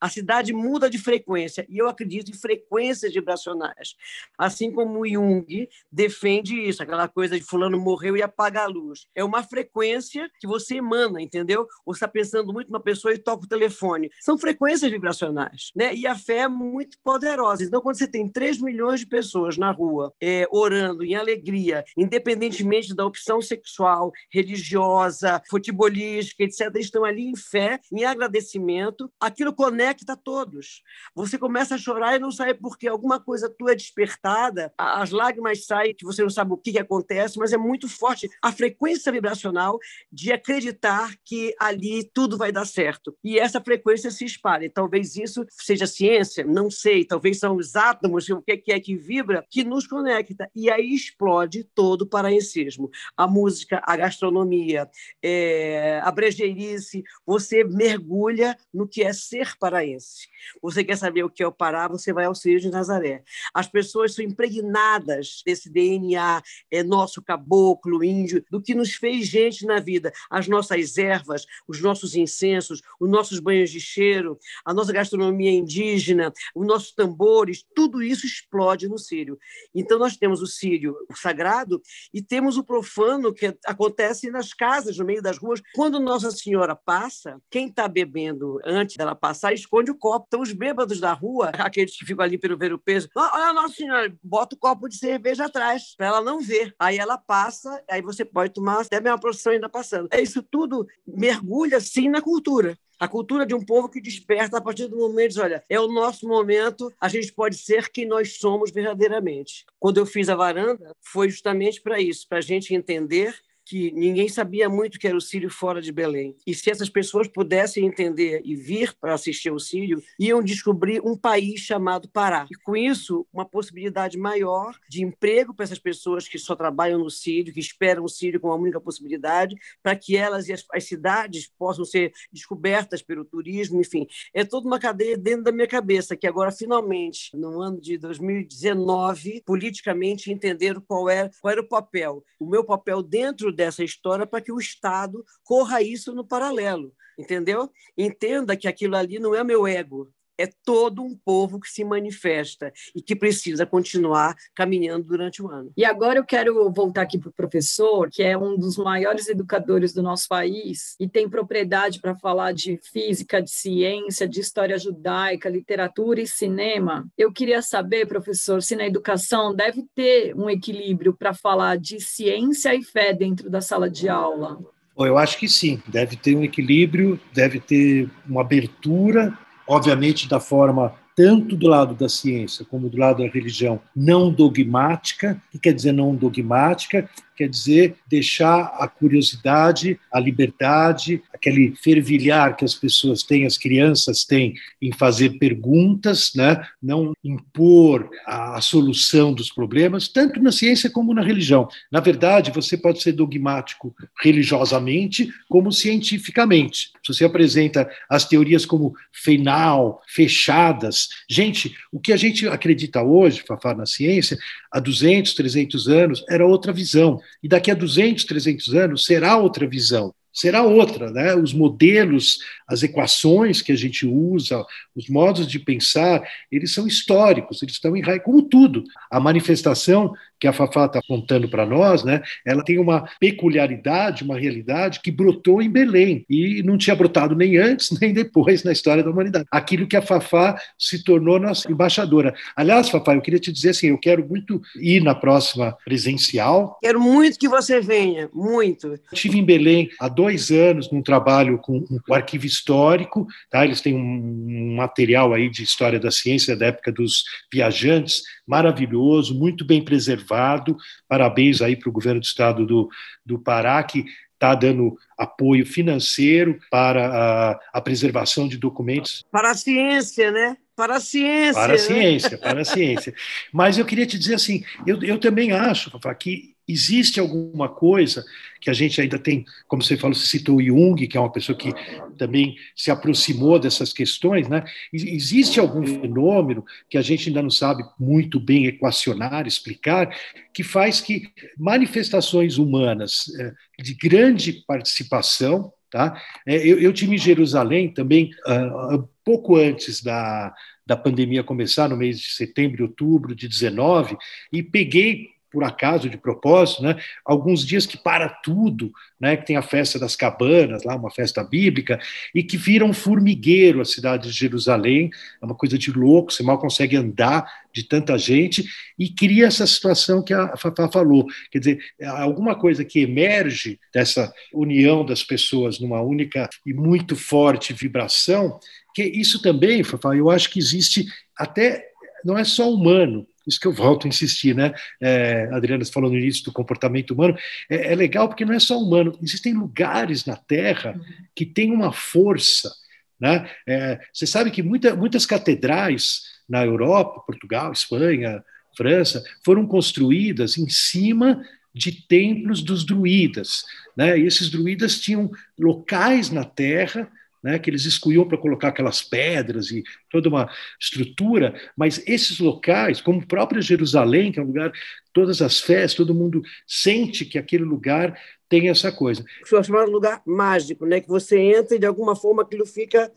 [0.01, 3.95] A cidade muda de frequência, e eu acredito em frequência frequências vibracionais.
[4.37, 9.05] Assim como Jung defende isso, aquela coisa de fulano morreu e apaga a luz.
[9.13, 11.67] É uma frequência que você emana, entendeu?
[11.85, 14.09] Você está pensando muito numa pessoa e toca o telefone.
[14.21, 15.93] São frequências vibracionais, né?
[15.93, 17.63] E a fé é muito poderosa.
[17.63, 22.95] Então, quando você tem 3 milhões de pessoas na rua é, orando em alegria, independentemente
[22.95, 30.81] da opção sexual, religiosa, futebolística, etc., estão ali em fé, em agradecimento, aquilo conecta todos.
[31.13, 35.09] Você começa a chorar e não sabe por porque alguma coisa tua é despertada, as
[35.09, 38.51] lágrimas saem, que você não sabe o que, que acontece, mas é muito forte a
[38.51, 39.79] frequência vibracional
[40.11, 43.17] de acreditar que ali tudo vai dar certo.
[43.23, 44.65] E essa frequência se espalha.
[44.65, 48.95] E talvez isso seja ciência, não sei, talvez são os átomos, o que é que
[48.95, 50.47] vibra, que nos conecta.
[50.55, 52.91] E aí explode todo o paraensismo.
[53.17, 54.87] A música, a gastronomia,
[55.23, 60.27] é, a brejeirice, você mergulha no que é ser paraense.
[60.61, 63.23] Você quer saber o que é o Pará, você vai ao Círio de Nazaré.
[63.53, 66.41] As pessoas são impregnadas desse DNA
[66.71, 70.11] é nosso caboclo, índio, do que nos fez gente na vida.
[70.29, 76.33] As nossas ervas, os nossos incensos, os nossos banhos de cheiro, a nossa gastronomia indígena,
[76.55, 79.37] os nossos tambores, tudo isso explode no Sírio.
[79.73, 81.81] Então, nós temos o Sírio sagrado
[82.13, 85.61] e temos o profano que acontece nas casas, no meio das ruas.
[85.73, 90.25] Quando Nossa Senhora passa, quem está bebendo antes dela passar esconde o copo.
[90.27, 93.09] Então, os bêbados da rua, aqueles que ficam ali pelo ver o peso.
[93.15, 96.73] Olha, Nossa Senhora, bota o copo de cerveja atrás, para ela não ver.
[96.79, 100.07] Aí ela passa, aí você pode tomar até a procissão ainda passando.
[100.11, 102.77] É isso tudo mergulha, sim, na cultura.
[102.99, 105.87] A cultura de um povo que desperta a partir do momento, diz, olha, é o
[105.87, 109.65] nosso momento, a gente pode ser quem nós somos verdadeiramente.
[109.79, 113.33] Quando eu fiz a varanda, foi justamente para isso, para a gente entender
[113.69, 116.35] que ninguém sabia muito que era o Sírio fora de Belém.
[116.45, 121.15] E se essas pessoas pudessem entender e vir para assistir ao Sírio, iam descobrir um
[121.15, 122.47] país chamado Pará.
[122.49, 127.11] E com isso, uma possibilidade maior de emprego para essas pessoas que só trabalham no
[127.11, 130.85] Sírio, que esperam o Sírio como a única possibilidade, para que elas e as, as
[130.85, 134.07] cidades possam ser descobertas pelo turismo, enfim.
[134.33, 139.43] É toda uma cadeia dentro da minha cabeça, que agora, finalmente, no ano de 2019,
[139.45, 142.23] politicamente entenderam qual era, qual era o papel.
[142.39, 147.69] O meu papel dentro dessa história para que o Estado corra isso no paralelo, entendeu?
[147.97, 152.71] Entenda que aquilo ali não é meu ego, é todo um povo que se manifesta
[152.95, 155.71] e que precisa continuar caminhando durante o ano.
[155.75, 159.93] E agora eu quero voltar aqui para o professor, que é um dos maiores educadores
[159.93, 165.49] do nosso país e tem propriedade para falar de física, de ciência, de história judaica,
[165.49, 167.05] literatura e cinema.
[167.17, 172.73] Eu queria saber, professor, se na educação deve ter um equilíbrio para falar de ciência
[172.73, 174.57] e fé dentro da sala de aula.
[174.97, 179.37] Eu acho que sim, deve ter um equilíbrio, deve ter uma abertura,
[179.69, 185.39] obviamente da forma tanto do lado da ciência como do lado da religião não dogmática.
[185.51, 187.07] Que quer dizer não dogmática?
[187.39, 194.25] Quer dizer deixar a curiosidade, a liberdade, aquele fervilhar que as pessoas têm, as crianças
[194.25, 196.61] têm em fazer perguntas, né?
[196.83, 201.69] não impor a, a solução dos problemas, tanto na ciência como na religião.
[201.89, 206.91] Na verdade, você pode ser dogmático religiosamente como cientificamente.
[207.05, 213.43] Se você apresenta as teorias como final, fechadas, gente, o que a gente acredita hoje,
[213.47, 214.37] Fafá, na ciência,
[214.69, 217.21] há 200, 300 anos, era outra visão.
[217.41, 221.35] E daqui a 200, 300 anos será outra visão será outra, né?
[221.35, 224.63] Os modelos, as equações que a gente usa,
[224.95, 228.83] os modos de pensar, eles são históricos, eles estão em raio, como tudo.
[229.11, 234.39] A manifestação que a Fafá está contando para nós, né, ela tem uma peculiaridade, uma
[234.39, 239.03] realidade que brotou em Belém e não tinha brotado nem antes nem depois na história
[239.03, 239.45] da humanidade.
[239.51, 242.33] Aquilo que a Fafá se tornou nossa embaixadora.
[242.55, 246.77] Aliás, Fafá, eu queria te dizer assim, eu quero muito ir na próxima presencial.
[246.81, 248.99] Quero muito que você venha, muito.
[249.11, 253.65] Estive em Belém há dois anos num trabalho com o arquivo histórico, tá?
[253.65, 259.63] Eles têm um material aí de história da ciência da época dos viajantes maravilhoso, muito
[259.63, 260.75] bem preservado.
[261.07, 262.89] Parabéns aí para o governo do estado do,
[263.23, 269.23] do Pará, que está dando apoio financeiro para a, a, preservação de documentos.
[269.31, 270.57] Para a ciência, né?
[270.75, 271.53] Para a ciência.
[271.53, 271.77] Para a né?
[271.77, 273.13] ciência, para a ciência.
[273.53, 278.23] Mas eu queria te dizer assim, eu, eu também acho, Fafá, que existe alguma coisa
[278.61, 281.57] que a gente ainda tem, como você falou, você citou Jung, que é uma pessoa
[281.57, 281.73] que
[282.17, 284.63] também se aproximou dessas questões, né?
[284.93, 290.15] Existe algum fenômeno que a gente ainda não sabe muito bem equacionar, explicar,
[290.53, 296.21] que faz que manifestações humanas é, de grande participação, tá?
[296.45, 300.53] É, eu, eu tive em Jerusalém também, uh, pouco antes da,
[300.85, 304.17] da pandemia começar, no mês de setembro outubro de 19,
[304.51, 309.57] e peguei por acaso, de propósito, né, alguns dias que para tudo, né, que tem
[309.57, 311.99] a festa das cabanas, lá uma festa bíblica,
[312.33, 315.09] e que vira um formigueiro a cidade de Jerusalém,
[315.41, 318.65] é uma coisa de louco, você mal consegue andar de tanta gente,
[318.97, 324.31] e cria essa situação que a Fafá falou, quer dizer, alguma coisa que emerge dessa
[324.53, 328.59] união das pessoas numa única e muito forte vibração,
[328.93, 331.05] que isso também, Fafá, eu acho que existe
[331.37, 331.85] até,
[332.23, 334.73] não é só humano, isso que eu volto a insistir, né?
[335.01, 337.37] É, Adriana falou no início do comportamento humano,
[337.69, 341.03] é, é, legal porque não é só humano, existem lugares na Terra uhum.
[341.35, 342.71] que têm uma força,
[343.19, 343.49] né?
[343.67, 348.43] É, você sabe que muita, muitas catedrais na Europa, Portugal, Espanha,
[348.77, 353.63] França, foram construídas em cima de templos dos druidas,
[353.95, 354.17] né?
[354.17, 357.09] E esses druidas tinham locais na Terra
[357.43, 360.49] né, que eles escolhiam para colocar aquelas pedras e toda uma
[360.79, 364.71] estrutura, mas esses locais, como o próprio Jerusalém, que é um lugar,
[365.13, 369.23] todas as fés, todo mundo sente que aquele lugar tem essa coisa.
[369.51, 373.11] O chamado lugar mágico, né, que você entra e de alguma forma aquilo fica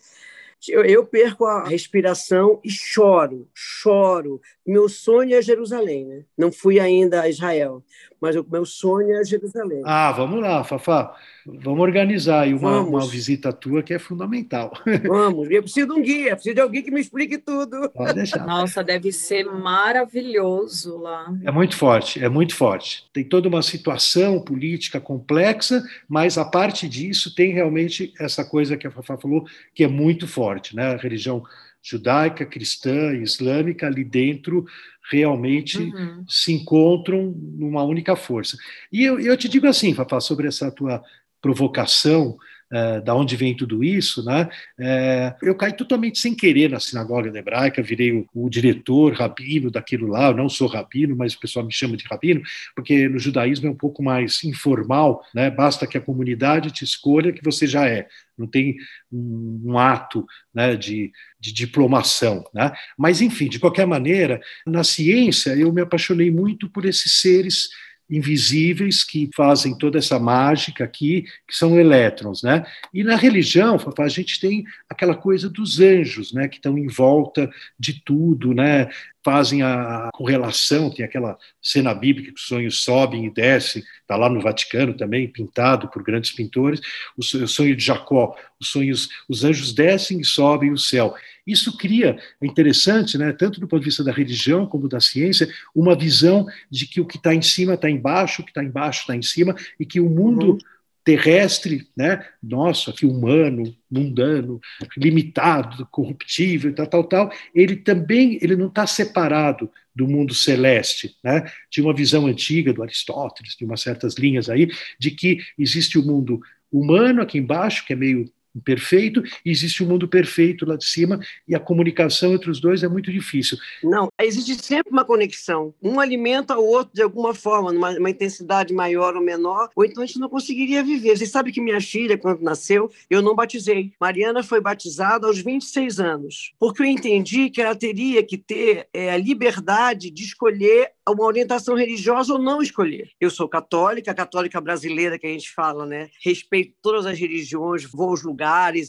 [0.70, 4.40] eu, eu, perco a respiração e choro, choro.
[4.64, 6.24] Meu sonho é Jerusalém, né?
[6.38, 7.82] Não fui ainda a Israel,
[8.22, 9.82] mas o meu sonho é Jerusalém.
[9.85, 11.12] Ah, vamos lá, Fafá.
[11.44, 14.72] Vamos organizar aí uma, uma visita tua que é fundamental.
[15.04, 17.90] Vamos, eu preciso de um guia, preciso de alguém que me explique tudo.
[17.90, 18.46] Pode deixar.
[18.46, 21.35] Nossa, deve ser maravilhoso lá.
[21.42, 23.11] É muito forte, é muito forte.
[23.12, 28.87] Tem toda uma situação política complexa, mas a parte disso tem realmente essa coisa que
[28.87, 30.94] a Fafá falou, que é muito forte, né?
[30.94, 31.42] A religião
[31.83, 34.64] judaica, cristã e islâmica ali dentro
[35.11, 36.25] realmente uhum.
[36.29, 38.57] se encontram numa única força.
[38.92, 41.03] E eu, eu te digo assim, Fafá, sobre essa tua
[41.40, 42.38] provocação
[42.72, 44.48] é, da onde vem tudo isso, né?
[44.80, 50.06] É, eu caí totalmente sem querer na sinagoga hebraica, virei o, o, diretor, rabino daquilo
[50.06, 50.28] lá.
[50.28, 52.40] Eu não sou rabino, mas o pessoal me chama de rabino,
[52.74, 55.50] porque no judaísmo é um pouco mais informal, né?
[55.50, 58.08] Basta que a comunidade te escolha que você já é.
[58.38, 58.76] Não tem
[59.12, 62.42] um, um ato né, de, de diplomação.
[62.54, 62.72] Né?
[62.96, 67.68] Mas, enfim, de qualquer maneira, na ciência eu me apaixonei muito por esses seres
[68.12, 72.64] invisíveis que fazem toda essa mágica aqui, que são elétrons, né?
[72.92, 77.51] E na religião, a gente tem aquela coisa dos anjos, né, que estão em volta
[77.79, 78.88] de tudo, né?
[79.24, 84.28] Fazem a correlação, tem aquela cena bíblica que os sonhos sobem e descem, está lá
[84.28, 86.80] no Vaticano também, pintado por grandes pintores,
[87.16, 91.14] o sonho de Jacó, os sonhos, os anjos descem e sobem o céu.
[91.46, 95.48] Isso cria, é interessante, né, tanto do ponto de vista da religião como da ciência,
[95.74, 99.01] uma visão de que o que está em cima está embaixo, o que está embaixo
[99.01, 100.59] está em cima, e que o mundo uhum.
[101.05, 104.61] Terrestre, né, nosso, aqui humano, mundano,
[104.96, 111.44] limitado, corruptível, tal, tal, tal, ele também ele não está separado do mundo celeste, né?
[111.70, 116.03] De uma visão antiga do Aristóteles, de umas certas linhas aí, de que existe o
[116.03, 116.40] mundo
[116.70, 121.18] humano aqui embaixo, que é meio imperfeito, existe o um mundo perfeito lá de cima,
[121.46, 123.59] e a comunicação entre os dois é muito difícil.
[123.82, 125.74] Não, existe sempre uma conexão.
[125.82, 130.03] Um alimenta o outro de alguma forma, numa, numa intensidade maior ou menor, ou então
[130.03, 131.16] a gente não conseguiria viver.
[131.16, 133.92] Você sabe que minha filha, quando nasceu, eu não batizei.
[134.00, 139.11] Mariana foi batizada aos 26 anos, porque eu entendi que ela teria que ter é,
[139.11, 143.11] a liberdade de escolher uma orientação religiosa ou não escolher.
[143.20, 146.09] Eu sou católica, católica brasileira que a gente fala, né?
[146.22, 148.41] Respeito todas as religiões, vou aos lugares,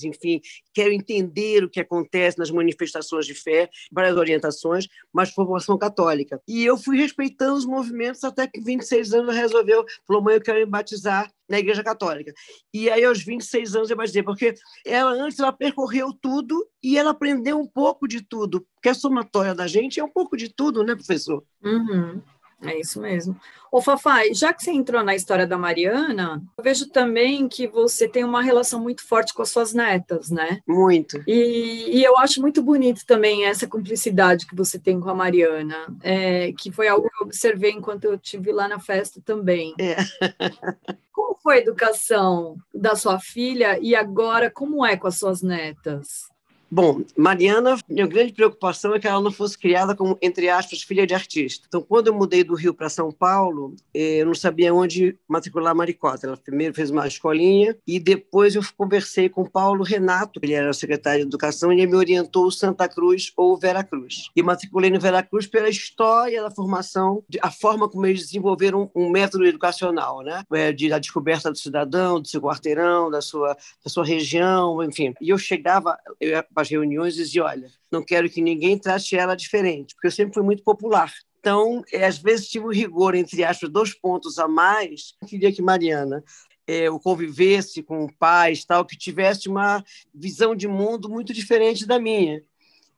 [0.03, 0.41] enfim,
[0.73, 6.41] quero entender o que acontece nas manifestações de fé, várias orientações, mas formação católica.
[6.47, 10.59] E eu fui respeitando os movimentos até que 26 anos resolveu, falou, mãe, eu quero
[10.59, 12.33] me batizar na Igreja Católica.
[12.73, 17.11] E aí, aos 26 anos, eu batizei, porque ela antes ela percorreu tudo e ela
[17.11, 20.83] aprendeu um pouco de tudo, porque a somatória da gente é um pouco de tudo,
[20.83, 21.43] né, professor?
[21.63, 22.21] Uhum.
[22.69, 23.35] É isso mesmo.
[23.71, 28.07] Ô, Fafai, já que você entrou na história da Mariana, eu vejo também que você
[28.07, 30.59] tem uma relação muito forte com as suas netas, né?
[30.67, 31.23] Muito.
[31.27, 35.87] E, e eu acho muito bonito também essa cumplicidade que você tem com a Mariana,
[36.03, 39.73] é, que foi algo que eu observei enquanto eu estive lá na festa também.
[39.79, 39.95] É.
[41.11, 46.32] Como foi a educação da sua filha e agora como é com as suas netas?
[46.75, 51.05] Bom, Mariana, minha grande preocupação é que ela não fosse criada como, entre aspas, filha
[51.05, 51.67] de artista.
[51.67, 55.71] Então, quando eu mudei do Rio para São Paulo, eh, eu não sabia onde matricular
[55.71, 56.25] a Maricota.
[56.25, 61.19] Ela primeiro fez uma escolinha e depois eu conversei com Paulo Renato, ele era secretário
[61.19, 64.31] de Educação, e ele me orientou Santa Cruz ou Vera Cruz.
[64.35, 69.11] E matriculei no Vera Cruz pela história da formação, a forma como eles desenvolveram um
[69.11, 70.41] método educacional, né?
[70.51, 75.13] É, de, da descoberta do cidadão, do seu quarteirão, da sua, da sua região, enfim.
[75.21, 79.35] E eu chegava, eu as reuniões e dizia: olha, não quero que ninguém trate ela
[79.35, 81.13] diferente, porque eu sempre fui muito popular.
[81.39, 85.13] Então, é, às vezes tive um rigor, entre aspas, dois pontos a mais.
[85.21, 86.23] Eu queria que Mariana
[86.65, 89.83] é, o convivesse com pais, tal, que tivesse uma
[90.13, 92.41] visão de mundo muito diferente da minha.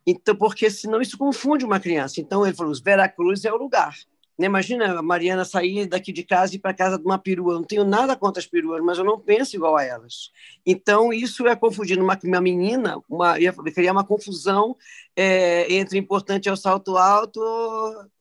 [0.05, 2.21] Então, porque senão isso confunde uma criança.
[2.21, 3.95] Então ele falou: Veracruz é o lugar.
[4.37, 4.47] Né?
[4.47, 7.53] Imagina a Mariana sair daqui de casa e ir para casa de uma perua.
[7.53, 10.31] Eu não tenho nada contra as peruas, mas eu não penso igual a elas.
[10.65, 14.75] Então, isso é confundir uma, uma menina, uma, ia criar uma confusão
[15.15, 17.39] é, entre importante é o salto alto,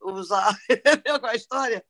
[0.01, 0.57] usar.
[1.23, 1.83] a história?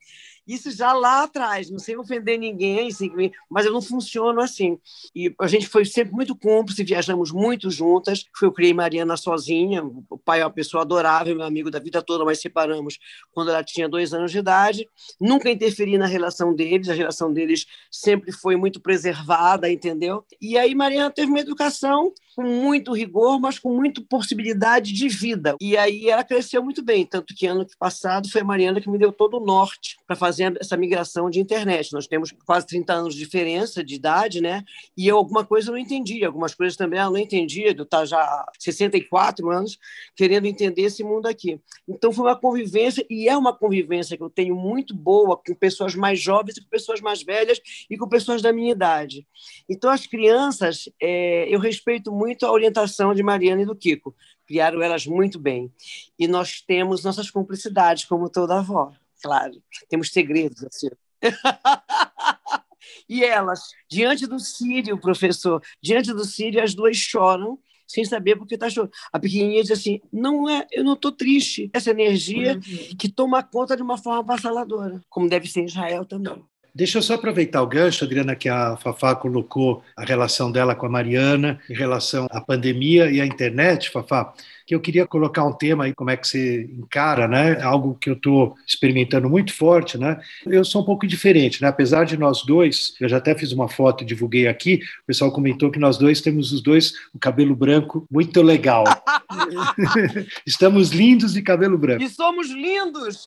[0.47, 3.11] Isso já lá atrás, não sei ofender ninguém, assim,
[3.49, 4.77] mas eu não funciono assim.
[5.15, 8.25] E a gente foi sempre muito cúmplice, viajamos muito juntas.
[8.41, 12.23] Eu criei Mariana sozinha, o pai é uma pessoa adorável, meu amigo da vida toda,
[12.23, 12.99] mas separamos
[13.31, 14.87] quando ela tinha dois anos de idade.
[15.19, 20.23] Nunca interferi na relação deles, a relação deles sempre foi muito preservada, entendeu?
[20.39, 25.55] E aí Mariana teve uma educação com muito rigor, mas com muita possibilidade de vida.
[25.61, 28.97] E aí ela cresceu muito bem, tanto que ano passado foi a Mariana que me
[28.97, 31.93] deu todo o norte para fazer essa migração de internet.
[31.93, 34.63] Nós temos quase 30 anos de diferença de idade, né?
[34.97, 38.05] E eu alguma coisa eu não entendia, algumas coisas também ela não entendia, eu estar
[38.05, 39.77] já há 64 anos
[40.15, 41.59] querendo entender esse mundo aqui.
[41.87, 45.95] Então foi uma convivência e é uma convivência que eu tenho muito boa com pessoas
[45.95, 49.25] mais jovens, com pessoas mais velhas e com pessoas da minha idade.
[49.69, 54.15] Então as crianças, é, eu respeito muito muito a orientação de Mariana e do Kiko.
[54.47, 55.71] Criaram elas muito bem.
[56.17, 59.61] E nós temos nossas cumplicidades, como toda avó, claro.
[59.87, 60.89] Temos segredos, assim.
[63.07, 68.55] e elas, diante do Sírio, professor, diante do Sírio, as duas choram sem saber porque
[68.55, 68.91] está chorando.
[69.13, 71.69] A pequenininha diz assim: não é, eu não estou triste.
[71.71, 72.97] Essa energia uhum.
[72.97, 76.43] que toma conta de uma forma avassaladora, como deve ser em Israel também.
[76.75, 80.85] Deixa eu só aproveitar o gancho, Adriana, que a Fafá colocou a relação dela com
[80.85, 84.33] a Mariana em relação à pandemia e à internet, Fafá
[84.65, 87.61] que eu queria colocar um tema aí, como é que você encara, né?
[87.61, 90.19] Algo que eu estou experimentando muito forte, né?
[90.45, 91.67] Eu sou um pouco diferente, né?
[91.67, 95.31] Apesar de nós dois, eu já até fiz uma foto e divulguei aqui, o pessoal
[95.31, 98.83] comentou que nós dois temos os dois o cabelo branco muito legal.
[100.45, 102.01] Estamos lindos de cabelo branco.
[102.03, 103.25] E somos lindos!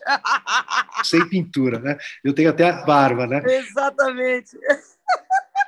[1.05, 1.97] Sem pintura, né?
[2.25, 3.43] Eu tenho até a barba, né?
[3.47, 4.57] Exatamente.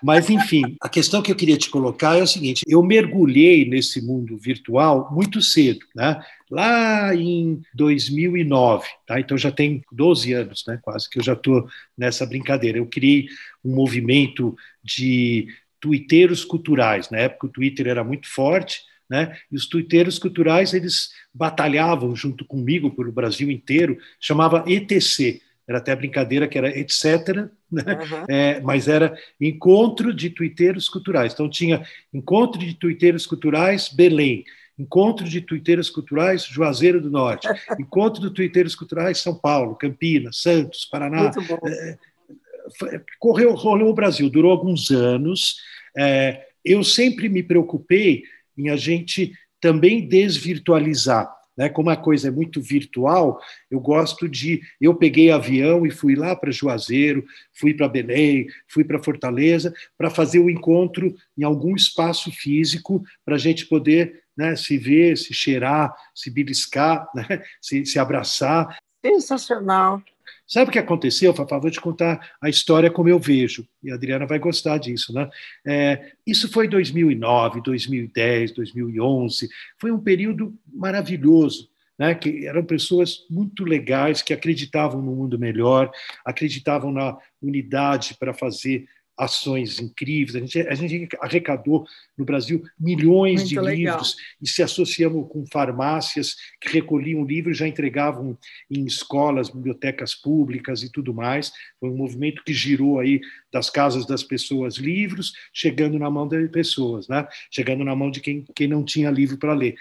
[0.03, 4.01] Mas, enfim, a questão que eu queria te colocar é o seguinte: eu mergulhei nesse
[4.01, 6.21] mundo virtual muito cedo, né?
[6.51, 9.21] lá em 2009, tá?
[9.21, 10.81] então já tem 12 anos, né?
[10.83, 12.79] quase que eu já estou nessa brincadeira.
[12.79, 13.29] Eu criei
[13.65, 15.47] um movimento de
[15.81, 17.09] tuiteiros culturais.
[17.09, 19.37] Na época o Twitter era muito forte, né?
[19.51, 25.41] E os tuiteiros culturais eles batalhavam junto comigo pelo Brasil inteiro, chamava ETC,
[25.71, 27.85] era até brincadeira que era etc., né?
[27.87, 28.25] Uhum.
[28.29, 31.33] É, mas era encontro de tuiteiros culturais.
[31.33, 34.45] Então tinha encontro de tuiteiros culturais Belém,
[34.77, 37.47] encontro de tuiteiros culturais Juazeiro do Norte,
[37.79, 41.31] encontro de tuiteiros culturais São Paulo, Campinas, Santos, Paraná.
[41.65, 45.57] É, correu, rolou o Brasil, durou alguns anos.
[45.97, 48.25] É, eu sempre me preocupei
[48.59, 51.69] em a gente também desvirtualizar né?
[51.69, 53.39] Como a coisa é muito virtual,
[53.71, 54.63] eu gosto de.
[54.81, 60.09] Eu peguei avião e fui lá para Juazeiro, fui para Belém, fui para Fortaleza, para
[60.09, 65.35] fazer o encontro em algum espaço físico, para a gente poder né, se ver, se
[65.35, 67.27] cheirar, se beliscar, né,
[67.61, 68.79] se, se abraçar.
[69.05, 70.03] Sensacional.
[70.51, 71.61] Sabe o que aconteceu, Fafá?
[71.61, 75.13] Vou te contar a história como eu vejo, e a Adriana vai gostar disso.
[75.13, 75.31] Né?
[75.65, 79.49] É, isso foi 2009, 2010, 2011,
[79.79, 81.71] foi um período maravilhoso.
[81.97, 85.91] Né, que eram pessoas muito legais que acreditavam no mundo melhor,
[86.25, 88.87] acreditavam na unidade para fazer
[89.21, 90.35] ações incríveis.
[90.35, 93.77] A gente, a gente arrecadou no Brasil milhões Muito de legal.
[93.77, 98.37] livros e se associamos com farmácias que recolhiam livros e já entregavam
[98.71, 101.53] em escolas, bibliotecas públicas e tudo mais.
[101.79, 103.21] Foi um movimento que girou aí
[103.53, 107.29] das casas das pessoas livros, chegando na mão das pessoas, né?
[107.51, 109.77] chegando na mão de quem, quem não tinha livro para ler.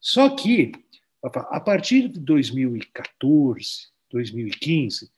[0.00, 0.70] Só que,
[1.22, 5.10] a partir de 2014, 2015,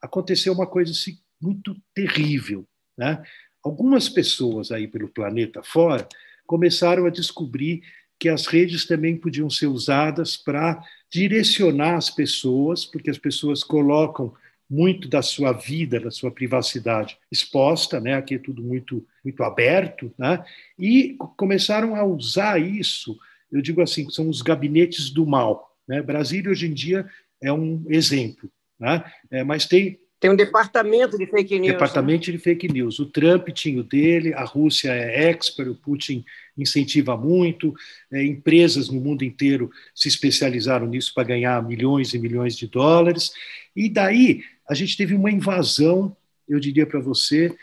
[0.00, 2.64] aconteceu uma coisa assim, muito terrível
[2.96, 3.22] né?
[3.62, 6.08] Algumas pessoas aí pelo planeta fora
[6.46, 7.82] começaram a descobrir
[8.18, 14.32] que as redes também podiam ser usadas para direcionar as pessoas, porque as pessoas colocam
[14.68, 18.14] muito da sua vida, da sua privacidade exposta, né?
[18.14, 20.44] Aqui é tudo muito muito aberto, né?
[20.78, 23.18] E começaram a usar isso.
[23.50, 25.76] Eu digo assim, são os gabinetes do mal.
[25.86, 26.00] Né?
[26.02, 27.08] Brasília hoje em dia
[27.40, 29.04] é um exemplo, né?
[29.30, 31.72] É, mas tem tem um departamento de fake news.
[31.72, 32.36] Departamento né?
[32.36, 32.98] de fake news.
[32.98, 36.24] O Trump tinha o dele, a Rússia é expert, o Putin
[36.58, 37.72] incentiva muito,
[38.10, 43.32] é, empresas no mundo inteiro se especializaram nisso para ganhar milhões e milhões de dólares.
[43.74, 46.16] E daí a gente teve uma invasão,
[46.48, 47.54] eu diria para você,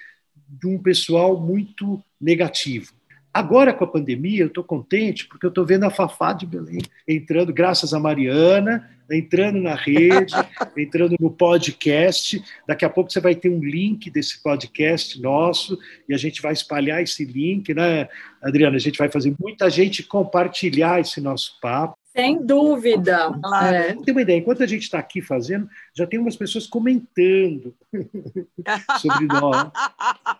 [0.47, 2.93] de um pessoal muito negativo.
[3.33, 6.81] Agora, com a pandemia, eu estou contente porque eu estou vendo a Fafá de Belém
[7.07, 10.33] entrando, graças a Mariana, entrando na rede,
[10.77, 12.43] entrando no podcast.
[12.67, 16.53] Daqui a pouco você vai ter um link desse podcast nosso e a gente vai
[16.53, 18.07] espalhar esse link, né,
[18.41, 18.75] Adriana?
[18.75, 21.97] A gente vai fazer muita gente compartilhar esse nosso papo.
[22.15, 23.31] Sem dúvida.
[23.41, 23.75] Claro.
[23.75, 23.95] É.
[23.95, 27.75] Tem uma ideia, enquanto a gente está aqui fazendo, já tem umas pessoas comentando
[28.99, 29.71] sobre nós.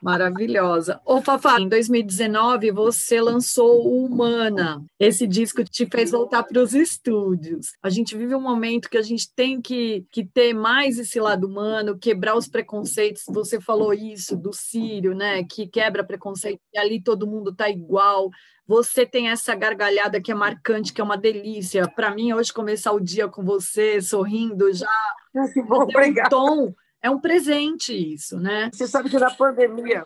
[0.01, 0.99] Maravilhosa.
[1.06, 4.84] Ô, Fafá, em 2019 você lançou o Humana.
[4.99, 7.74] Esse disco te fez voltar para os estúdios.
[7.84, 11.45] A gente vive um momento que a gente tem que, que ter mais esse lado
[11.47, 13.24] humano, quebrar os preconceitos.
[13.28, 15.43] Você falou isso do Sírio, né?
[15.43, 18.30] Que quebra preconceito, e ali todo mundo tá igual.
[18.66, 21.88] Você tem essa gargalhada que é marcante, que é uma delícia.
[21.88, 24.88] Para mim, hoje, começar o dia com você, sorrindo já.
[25.36, 26.74] Ah, que bom, um tom.
[27.02, 28.70] É um presente isso, né?
[28.72, 30.06] Você sabe que na pandemia,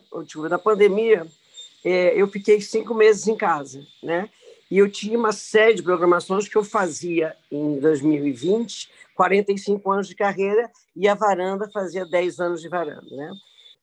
[0.50, 1.28] na pandemia,
[1.86, 4.30] é, eu fiquei cinco meses em casa, né?
[4.70, 10.16] E eu tinha uma série de programações que eu fazia em 2020, 45 anos de
[10.16, 13.32] carreira, e a varanda fazia 10 anos de varanda, né?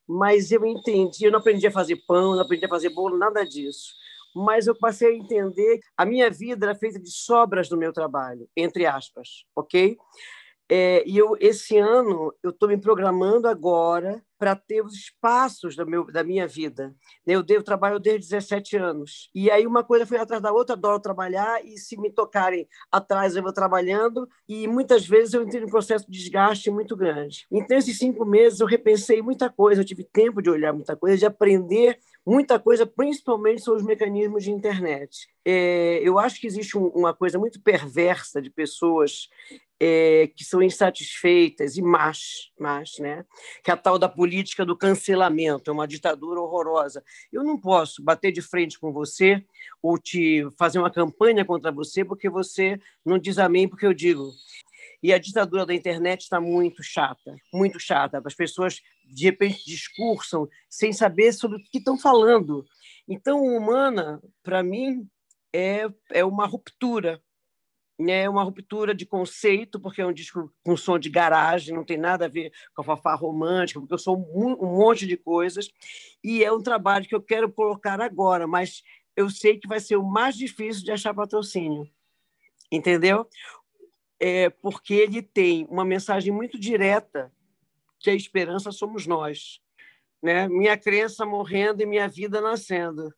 [0.07, 3.45] Mas eu entendi, eu não aprendi a fazer pão, não aprendi a fazer bolo, nada
[3.45, 3.95] disso
[4.35, 7.93] mas eu passei a entender que a minha vida era feita de sobras do meu
[7.93, 9.97] trabalho, entre aspas, ok?
[10.69, 15.85] É, e eu, esse ano, eu estou me programando agora para ter os espaços da,
[15.85, 16.95] meu, da minha vida.
[17.27, 19.31] Eu devo trabalho desde 17 anos.
[19.35, 23.37] E aí uma coisa foi atrás da outra, adoro trabalhar, e se me tocarem atrás,
[23.37, 27.47] eu vou trabalhando, e muitas vezes eu entrei num processo de desgaste muito grande.
[27.51, 31.17] Então, esses cinco meses, eu repensei muita coisa, eu tive tempo de olhar muita coisa,
[31.17, 35.29] de aprender muita coisa, principalmente sobre os mecanismos de internet.
[35.45, 39.29] É, eu acho que existe um, uma coisa muito perversa de pessoas
[39.81, 43.25] é, que são insatisfeitas e más, más, né?
[43.63, 47.03] Que é a tal da política do cancelamento, é uma ditadura horrorosa.
[47.33, 49.45] Eu não posso bater de frente com você
[49.83, 54.31] ou te fazer uma campanha contra você porque você não diz amém porque eu digo.
[55.03, 58.23] E a ditadura da internet está muito chata, muito chata.
[58.25, 62.65] As pessoas, de repente, discursam sem saber sobre o que estão falando.
[63.07, 65.07] Então, Humana, para mim,
[65.53, 67.21] é, é uma ruptura.
[67.99, 71.97] É uma ruptura de conceito, porque é um disco com som de garagem, não tem
[71.97, 75.71] nada a ver com a fafá romântica, porque eu sou um, um monte de coisas.
[76.23, 78.83] E é um trabalho que eu quero colocar agora, mas
[79.17, 81.89] eu sei que vai ser o mais difícil de achar patrocínio
[82.73, 83.29] entendeu?
[84.21, 87.31] é, porque ele tem uma mensagem muito direta
[88.01, 89.61] que a esperança somos nós.
[90.23, 90.49] Né?
[90.49, 93.13] Minha crença morrendo e minha vida nascendo.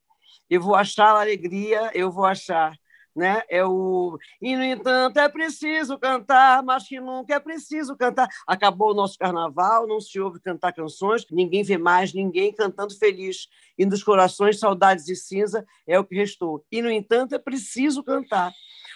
[0.49, 2.77] Eu vou achar a alegria, eu vou achar
[3.17, 3.43] né?
[3.49, 8.29] É o e no entanto é preciso cantar, mas que nunca é preciso cantar.
[8.47, 13.49] Acabou o nosso carnaval, não se ouve cantar canções, ninguém vê mais ninguém cantando feliz.
[13.79, 16.65] E nos corações saudades e cinza é o que restou.
[16.71, 18.53] E no entanto é preciso cantar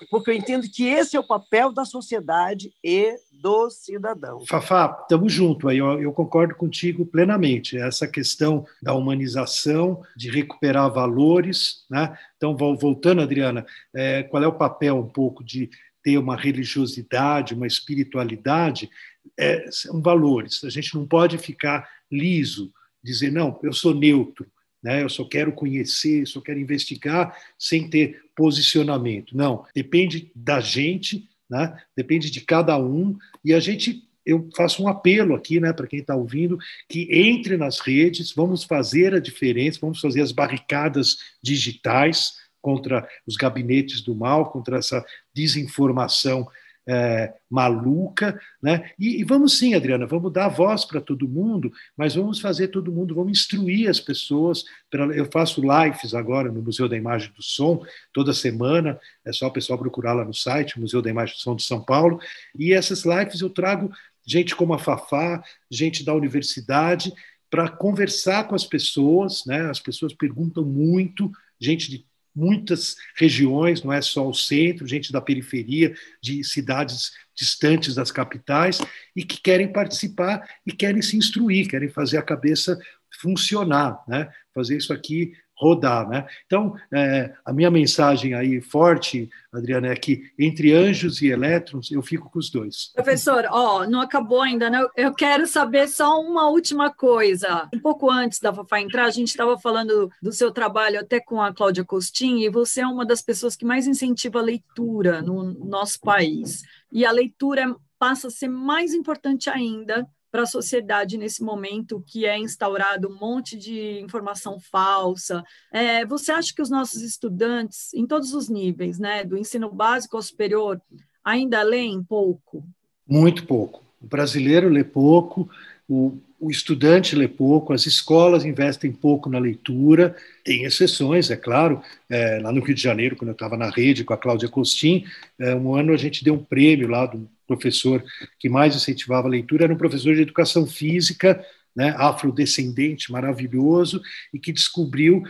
[0.09, 4.45] porque eu entendo que esse é o papel da sociedade e do cidadão.
[4.47, 7.79] Fafá, estamos juntos aí, eu, eu, concordo contigo plenamente.
[7.79, 12.17] Essa questão da humanização, de recuperar valores, né?
[12.37, 15.71] Então, voltando, Adriana, é, qual é o papel um pouco de
[16.03, 18.91] ter uma religiosidade, uma espiritualidade?
[19.39, 20.63] É, são valores.
[20.65, 22.73] A gente não pode ficar liso,
[23.03, 24.47] dizer, não, eu sou neutro
[24.83, 25.03] né?
[25.03, 29.37] Eu só quero conhecer, só quero investigar sem ter posicionamento.
[29.37, 31.77] Não, depende da gente, né?
[31.97, 36.01] Depende de cada um e a gente eu faço um apelo aqui, né, para quem
[36.01, 36.59] está ouvindo,
[36.89, 43.35] que entre nas redes, vamos fazer a diferença, vamos fazer as barricadas digitais contra os
[43.37, 45.05] gabinetes do mal, contra essa
[45.35, 46.47] desinformação
[46.89, 48.91] é, maluca, né?
[48.99, 52.93] E, e, vamos sim, Adriana, vamos dar voz para todo mundo, mas vamos fazer todo
[52.93, 54.65] mundo, vamos instruir as pessoas.
[54.91, 59.47] Pra, eu faço lives agora no Museu da Imagem do Som toda semana, é só
[59.47, 62.21] o pessoal procurar lá no site, Museu da Imagem do Som de São Paulo,
[62.59, 63.91] e essas lives eu trago
[64.27, 67.13] gente como a Fafá, gente da universidade,
[67.51, 69.69] para conversar com as pessoas, né?
[69.69, 75.21] As pessoas perguntam muito, gente de muitas regiões, não é só o centro, gente da
[75.21, 78.79] periferia, de cidades distantes das capitais,
[79.17, 82.79] e que querem participar e querem se instruir, querem fazer a cabeça
[83.21, 84.31] funcionar, né?
[84.55, 86.09] fazer isso aqui rodar.
[86.09, 86.27] Né?
[86.47, 92.01] Então, é, a minha mensagem aí forte, Adriana, é que entre anjos e elétrons, eu
[92.01, 92.91] fico com os dois.
[92.95, 94.85] Professor, ó, não acabou ainda, né?
[94.97, 97.69] Eu quero saber só uma última coisa.
[97.75, 101.43] Um pouco antes da Fafá entrar, a gente estava falando do seu trabalho até com
[101.43, 105.43] a Cláudia Costin, e você é uma das pessoas que mais incentiva a leitura no
[105.43, 106.63] nosso país.
[106.91, 112.25] E a leitura passa a ser mais importante ainda para a sociedade nesse momento que
[112.25, 115.43] é instaurado um monte de informação falsa.
[115.73, 120.17] É, você acha que os nossos estudantes, em todos os níveis, né, do ensino básico
[120.17, 120.81] ao superior,
[121.25, 122.65] ainda leem pouco?
[123.07, 123.83] Muito pouco.
[124.01, 125.51] O brasileiro lê pouco,
[125.89, 131.83] o, o estudante lê pouco, as escolas investem pouco na leitura, tem exceções, é claro.
[132.09, 135.05] É, lá no Rio de Janeiro, quando eu estava na rede com a Cláudia Costin,
[135.39, 138.03] é, um ano a gente deu um prêmio lá do professor
[138.39, 141.45] que mais incentivava a leitura, era um professor de educação física,
[141.77, 144.01] né, afrodescendente, maravilhoso,
[144.33, 145.23] e que descobriu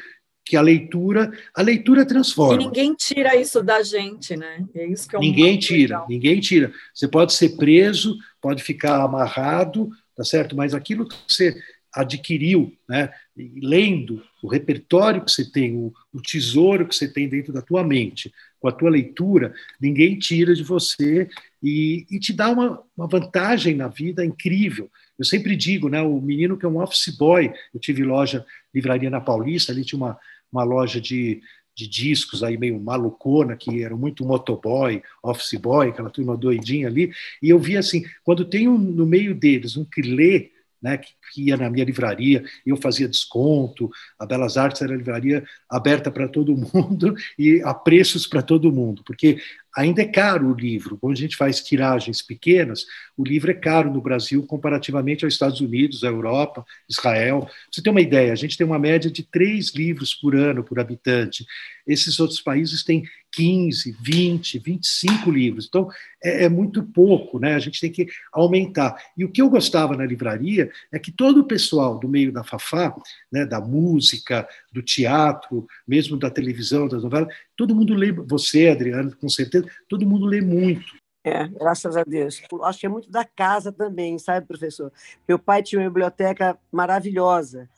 [0.45, 2.55] que a leitura, a leitura transforma.
[2.55, 4.65] E ninguém tira isso da gente, né?
[4.75, 6.07] É isso que é ninguém tira, legal.
[6.09, 6.73] ninguém tira.
[6.95, 9.91] Você pode ser preso, pode ficar amarrado,
[10.21, 10.55] tá certo?
[10.55, 11.57] Mas aquilo que você
[11.95, 17.55] adquiriu, né, lendo o repertório que você tem, o, o, tesouro que você tem dentro
[17.55, 21.27] da tua mente, com a tua leitura, ninguém tira de você
[21.63, 24.91] e, e te dá uma, uma, vantagem na vida incrível.
[25.19, 28.45] Eu sempre digo, né, o menino que é um office boy, eu tive loja,
[28.75, 30.19] livraria na Paulista, ali tinha uma,
[30.53, 31.41] uma loja de,
[31.81, 37.11] de discos aí meio malucona, que eram muito motoboy, office boy, aquela turma doidinha ali,
[37.43, 40.51] e eu vi assim, quando tem um, no meio deles um que lê,
[40.83, 45.45] né, que, que, ia na minha livraria, eu fazia desconto, a Belas Artes era livraria
[45.69, 49.39] aberta para todo mundo e a preços para todo mundo, porque
[49.77, 50.97] ainda é caro o livro.
[50.99, 52.85] Quando a gente faz tiragens pequenas,
[53.17, 57.49] o livro é caro no Brasil comparativamente aos Estados Unidos, à Europa, Israel.
[57.71, 60.79] Você tem uma ideia, a gente tem uma média de três livros por ano por
[60.81, 61.45] habitante.
[61.87, 65.67] Esses outros países têm 15, 20, 25 livros.
[65.69, 65.89] Então,
[66.23, 67.55] é, é, muito pouco, né?
[67.55, 68.97] A gente tem que aumentar.
[69.17, 72.43] E o que eu gostava na livraria é que todo o pessoal do meio da
[72.43, 72.95] Fafá,
[73.31, 79.15] né, da música, do teatro, mesmo da televisão, das novelas, todo mundo lê, você, Adriano,
[79.17, 81.01] com certeza, todo mundo lê muito.
[81.23, 82.43] É, graças a Deus.
[82.51, 84.91] Eu acho que é muito da casa também, sabe, professor?
[85.29, 87.69] Meu pai tinha uma biblioteca maravilhosa.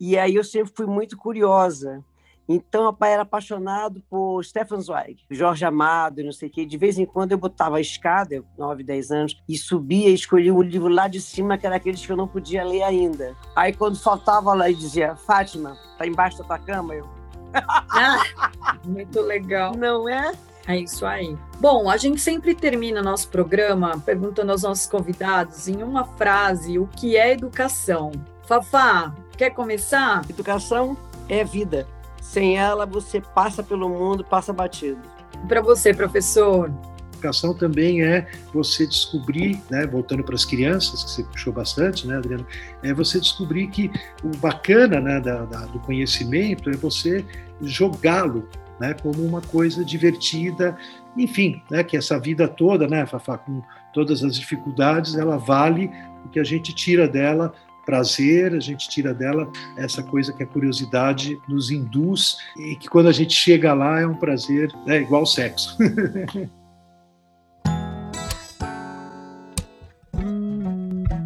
[0.00, 2.04] E aí eu sempre fui muito curiosa.
[2.48, 6.64] Então, o pai era apaixonado por Stefan Zweig, Jorge Amado, não sei o quê.
[6.64, 10.14] De vez em quando eu botava a escada, eu, 9, 10 anos, e subia e
[10.14, 13.36] escolhia um livro lá de cima, que era aqueles que eu não podia ler ainda.
[13.54, 16.94] Aí, quando faltava lá, e dizia, Fátima, tá embaixo da tua cama?
[16.94, 17.06] Eu...
[17.54, 18.50] ah,
[18.84, 19.74] muito legal.
[19.76, 20.32] Não é?
[20.66, 21.36] É isso aí.
[21.58, 26.86] Bom, a gente sempre termina nosso programa perguntando aos nossos convidados, em uma frase, o
[26.86, 28.12] que é educação.
[28.46, 30.24] Fafá, quer começar?
[30.28, 30.96] Educação
[31.26, 31.86] é vida.
[32.28, 35.00] Sem ela, você passa pelo mundo, passa batido.
[35.48, 36.70] Para você, professor?
[37.14, 42.16] educação também é você descobrir, né, voltando para as crianças, que você puxou bastante, né,
[42.16, 42.46] Adriano,
[42.82, 43.90] é você descobrir que
[44.22, 47.24] o bacana né, da, da, do conhecimento é você
[47.60, 48.48] jogá-lo
[48.78, 50.76] né, como uma coisa divertida,
[51.16, 53.62] enfim, né, que essa vida toda, né, Fafá, com
[53.92, 55.90] todas as dificuldades, ela vale
[56.24, 57.52] o que a gente tira dela
[57.88, 63.08] prazer, a gente tira dela essa coisa que a curiosidade nos induz e que quando
[63.08, 65.74] a gente chega lá é um prazer, é né, igual sexo.